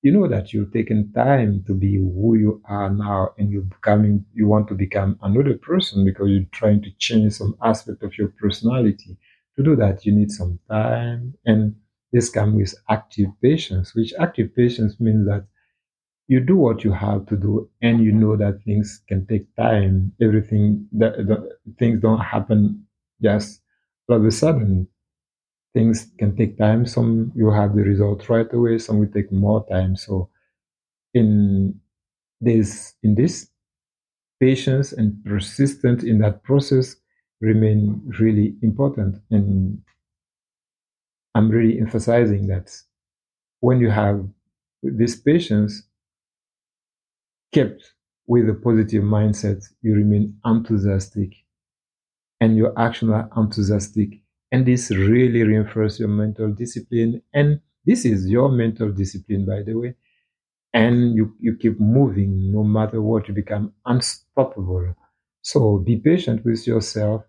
You 0.03 0.13
know 0.13 0.29
that 0.29 0.53
you've 0.53 0.73
taken 0.73 1.13
time 1.13 1.65
to 1.67 1.75
be 1.75 1.97
who 1.97 2.37
you 2.37 2.63
are 2.69 2.91
now, 2.91 3.31
and 3.39 3.51
you're 3.51 3.63
becoming. 3.63 4.25
You 4.35 4.47
want 4.49 4.69
to 4.69 4.75
become 4.75 5.19
another 5.23 5.59
person 5.59 6.05
because 6.05 6.31
you're 6.31 6.47
trying 6.53 6.83
to 6.83 6.91
change 6.99 7.35
some 7.35 7.57
aspect 7.63 8.03
of 8.05 8.17
your 8.19 8.29
personality. 8.41 9.17
To 9.57 9.65
do 9.65 9.77
that, 9.77 10.07
you 10.07 10.13
need 10.13 10.31
some 10.33 10.61
time, 10.71 11.35
and 11.47 11.77
this 12.13 12.31
comes 12.31 12.57
with 12.57 12.75
active 12.91 13.31
patience. 13.43 13.95
Which 13.95 14.15
active 14.21 14.55
patience 14.57 15.01
means 15.01 15.27
that 15.27 15.47
you 16.29 16.41
do 16.41 16.57
what 16.57 16.85
you 16.85 16.93
have 16.93 17.27
to 17.27 17.37
do 17.37 17.69
and 17.83 18.03
you 18.03 18.13
know 18.13 18.37
that 18.37 18.61
things 18.65 19.03
can 19.09 19.27
take 19.27 19.55
time. 19.57 20.13
Everything 20.23 20.87
that 20.93 21.17
the, 21.17 21.57
things 21.79 22.01
don't 22.01 22.21
happen 22.21 22.85
just 23.23 23.61
all 24.09 24.17
of 24.17 24.25
a 24.25 24.31
sudden. 24.31 24.89
Things 25.75 26.09
can 26.19 26.37
take 26.37 26.57
time. 26.57 26.87
Some 26.87 27.33
you 27.35 27.51
have 27.51 27.75
the 27.75 27.83
result 27.83 28.29
right 28.29 28.53
away 28.53 28.79
some 28.79 29.01
will 29.01 29.09
take 29.09 29.31
more 29.33 29.67
time. 29.69 29.97
So 29.97 30.31
in 31.15 31.79
this 32.41 32.95
in 33.03 33.15
this 33.15 33.49
patience 34.41 34.93
and 34.93 35.23
persistence 35.25 36.05
in 36.05 36.19
that 36.19 36.43
process 36.45 36.97
remain 37.41 38.01
really 38.19 38.55
important. 38.63 39.21
And 39.31 39.83
i'm 41.35 41.49
really 41.51 41.79
emphasizing 41.81 42.47
that 42.47 42.71
when 43.61 43.81
you 43.81 43.91
have 43.91 44.25
this 44.83 45.17
patience 45.17 45.83
kept 47.55 47.95
with 48.27 48.49
a 48.51 48.55
positive 48.55 49.05
mindset, 49.05 49.65
you 49.83 49.95
remain 49.95 50.39
enthusiastic 50.45 51.33
and 52.41 52.57
your 52.57 52.79
actions 52.79 53.11
are 53.13 53.31
enthusiastic. 53.37 54.21
And 54.53 54.67
this 54.67 54.91
really 54.91 55.43
reinforces 55.43 56.01
your 56.01 56.09
mental 56.09 56.53
discipline. 56.53 57.23
And 57.33 57.61
this 57.85 58.05
is 58.05 58.29
your 58.29 58.51
mental 58.51 58.91
discipline, 58.93 59.47
by 59.47 59.63
the 59.63 59.75
way. 59.75 59.95
And 60.75 61.15
you, 61.15 61.35
you 61.41 61.57
keep 61.57 61.81
moving 61.81 62.53
no 62.53 62.65
matter 62.65 63.03
what, 63.03 63.29
you 63.29 63.35
become 63.35 63.73
unstoppable. 63.87 64.95
So 65.43 65.79
be 65.79 65.97
patient 65.99 66.45
with 66.45 66.67
yourself. 66.67 67.25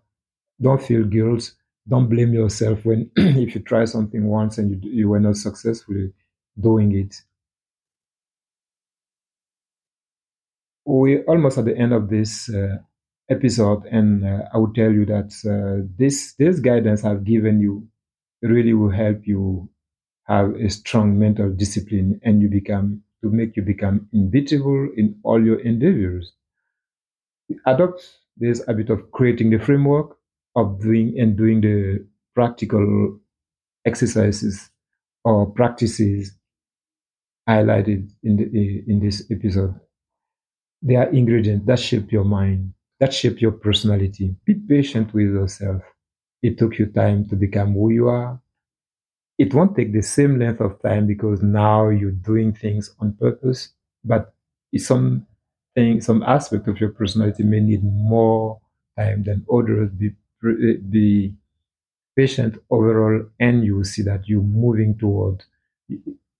Don't 0.60 0.82
feel 0.82 1.04
guilt. 1.04 1.52
Don't 1.88 2.08
blame 2.08 2.34
yourself 2.34 2.84
when 2.84 3.10
if 3.16 3.54
you 3.54 3.62
try 3.62 3.84
something 3.86 4.26
once 4.28 4.58
and 4.58 4.84
you, 4.84 4.90
you 4.90 5.08
were 5.08 5.20
not 5.20 5.36
successfully 5.36 6.12
doing 6.60 6.96
it. 6.96 7.14
We're 10.86 11.24
almost 11.24 11.58
at 11.58 11.66
the 11.66 11.76
end 11.76 11.92
of 11.92 12.08
this 12.10 12.48
uh, 12.48 12.78
episode, 13.30 13.84
and 13.86 14.24
uh, 14.24 14.44
I 14.54 14.58
will 14.58 14.72
tell 14.72 14.92
you 14.92 15.06
that 15.06 15.32
uh, 15.44 15.86
this 15.98 16.34
this 16.38 16.60
guidance 16.60 17.04
I've 17.04 17.24
given 17.24 17.60
you 17.60 17.88
really 18.42 18.74
will 18.74 18.90
help 18.90 19.26
you 19.26 19.68
have 20.24 20.54
a 20.56 20.70
strong 20.70 21.18
mental 21.18 21.50
discipline, 21.50 22.20
and 22.24 22.42
you 22.42 22.48
become 22.48 23.02
to 23.22 23.30
make 23.30 23.56
you 23.56 23.62
become 23.62 24.08
invincible 24.12 24.90
in 24.96 25.18
all 25.24 25.44
your 25.44 25.60
endeavors. 25.60 26.32
Adopt 27.66 28.18
this 28.38 28.64
habit 28.66 28.88
of 28.90 29.10
creating 29.12 29.50
the 29.50 29.58
framework 29.58 30.16
of 30.54 30.80
doing 30.80 31.18
and 31.18 31.36
doing 31.36 31.60
the 31.60 32.06
practical 32.34 33.20
exercises 33.86 34.70
or 35.24 35.50
practices 35.50 36.36
highlighted 37.48 38.10
in 38.22 38.36
the 38.36 38.84
in 38.88 39.00
this 39.00 39.30
episode. 39.30 39.80
They 40.82 40.96
are 40.96 41.08
ingredients 41.10 41.66
that 41.66 41.78
shape 41.78 42.12
your 42.12 42.24
mind, 42.24 42.72
that 43.00 43.12
shape 43.12 43.40
your 43.42 43.52
personality. 43.52 44.34
Be 44.46 44.54
patient 44.54 45.12
with 45.12 45.26
yourself. 45.26 45.82
It 46.42 46.58
took 46.58 46.78
you 46.78 46.86
time 46.86 47.26
to 47.28 47.36
become 47.36 47.74
who 47.74 47.90
you 47.90 48.08
are. 48.08 48.40
It 49.38 49.54
won't 49.54 49.76
take 49.76 49.92
the 49.92 50.02
same 50.02 50.38
length 50.38 50.60
of 50.60 50.80
time 50.82 51.06
because 51.06 51.42
now 51.42 51.88
you're 51.88 52.10
doing 52.10 52.52
things 52.54 52.94
on 53.00 53.12
purpose, 53.14 53.70
but 54.04 54.34
some 54.76 55.26
thing, 55.74 56.00
some 56.00 56.22
aspect 56.22 56.68
of 56.68 56.80
your 56.80 56.90
personality 56.90 57.42
may 57.42 57.60
need 57.60 57.82
more 57.84 58.60
time 58.98 59.22
than 59.24 59.46
others. 59.52 59.90
Be, 59.90 60.12
be 60.90 61.34
patient 62.16 62.58
overall, 62.70 63.26
and 63.40 63.64
you 63.64 63.76
will 63.76 63.84
see 63.84 64.02
that 64.02 64.28
you're 64.28 64.42
moving 64.42 64.96
toward 64.98 65.44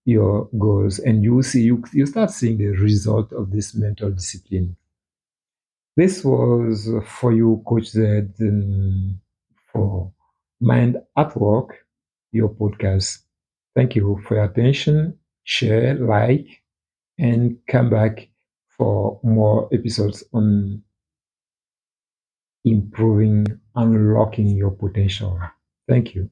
your 0.07 0.47
goals 0.57 0.99
and 0.99 1.21
you 1.21 1.43
see 1.43 1.63
you, 1.63 1.83
you 1.91 2.05
start 2.05 2.31
seeing 2.31 2.57
the 2.57 2.67
result 2.67 3.33
of 3.33 3.51
this 3.51 3.75
mental 3.75 4.09
discipline. 4.09 4.77
This 5.97 6.23
was 6.23 6.89
for 7.05 7.33
you 7.33 7.61
coach 7.67 7.87
z 7.87 8.21
um, 8.41 9.19
for 9.73 10.13
mind 10.61 10.95
at 11.17 11.35
work 11.35 11.85
your 12.31 12.47
podcast. 12.47 13.19
Thank 13.75 13.97
you 13.97 14.21
for 14.25 14.35
your 14.35 14.45
attention. 14.45 15.19
Share 15.43 15.95
like 15.95 16.47
and 17.19 17.57
come 17.67 17.89
back 17.89 18.29
for 18.77 19.19
more 19.23 19.67
episodes 19.73 20.23
on 20.31 20.83
improving 22.63 23.45
unlocking 23.75 24.55
your 24.55 24.71
potential. 24.71 25.37
Thank 25.89 26.15
you 26.15 26.29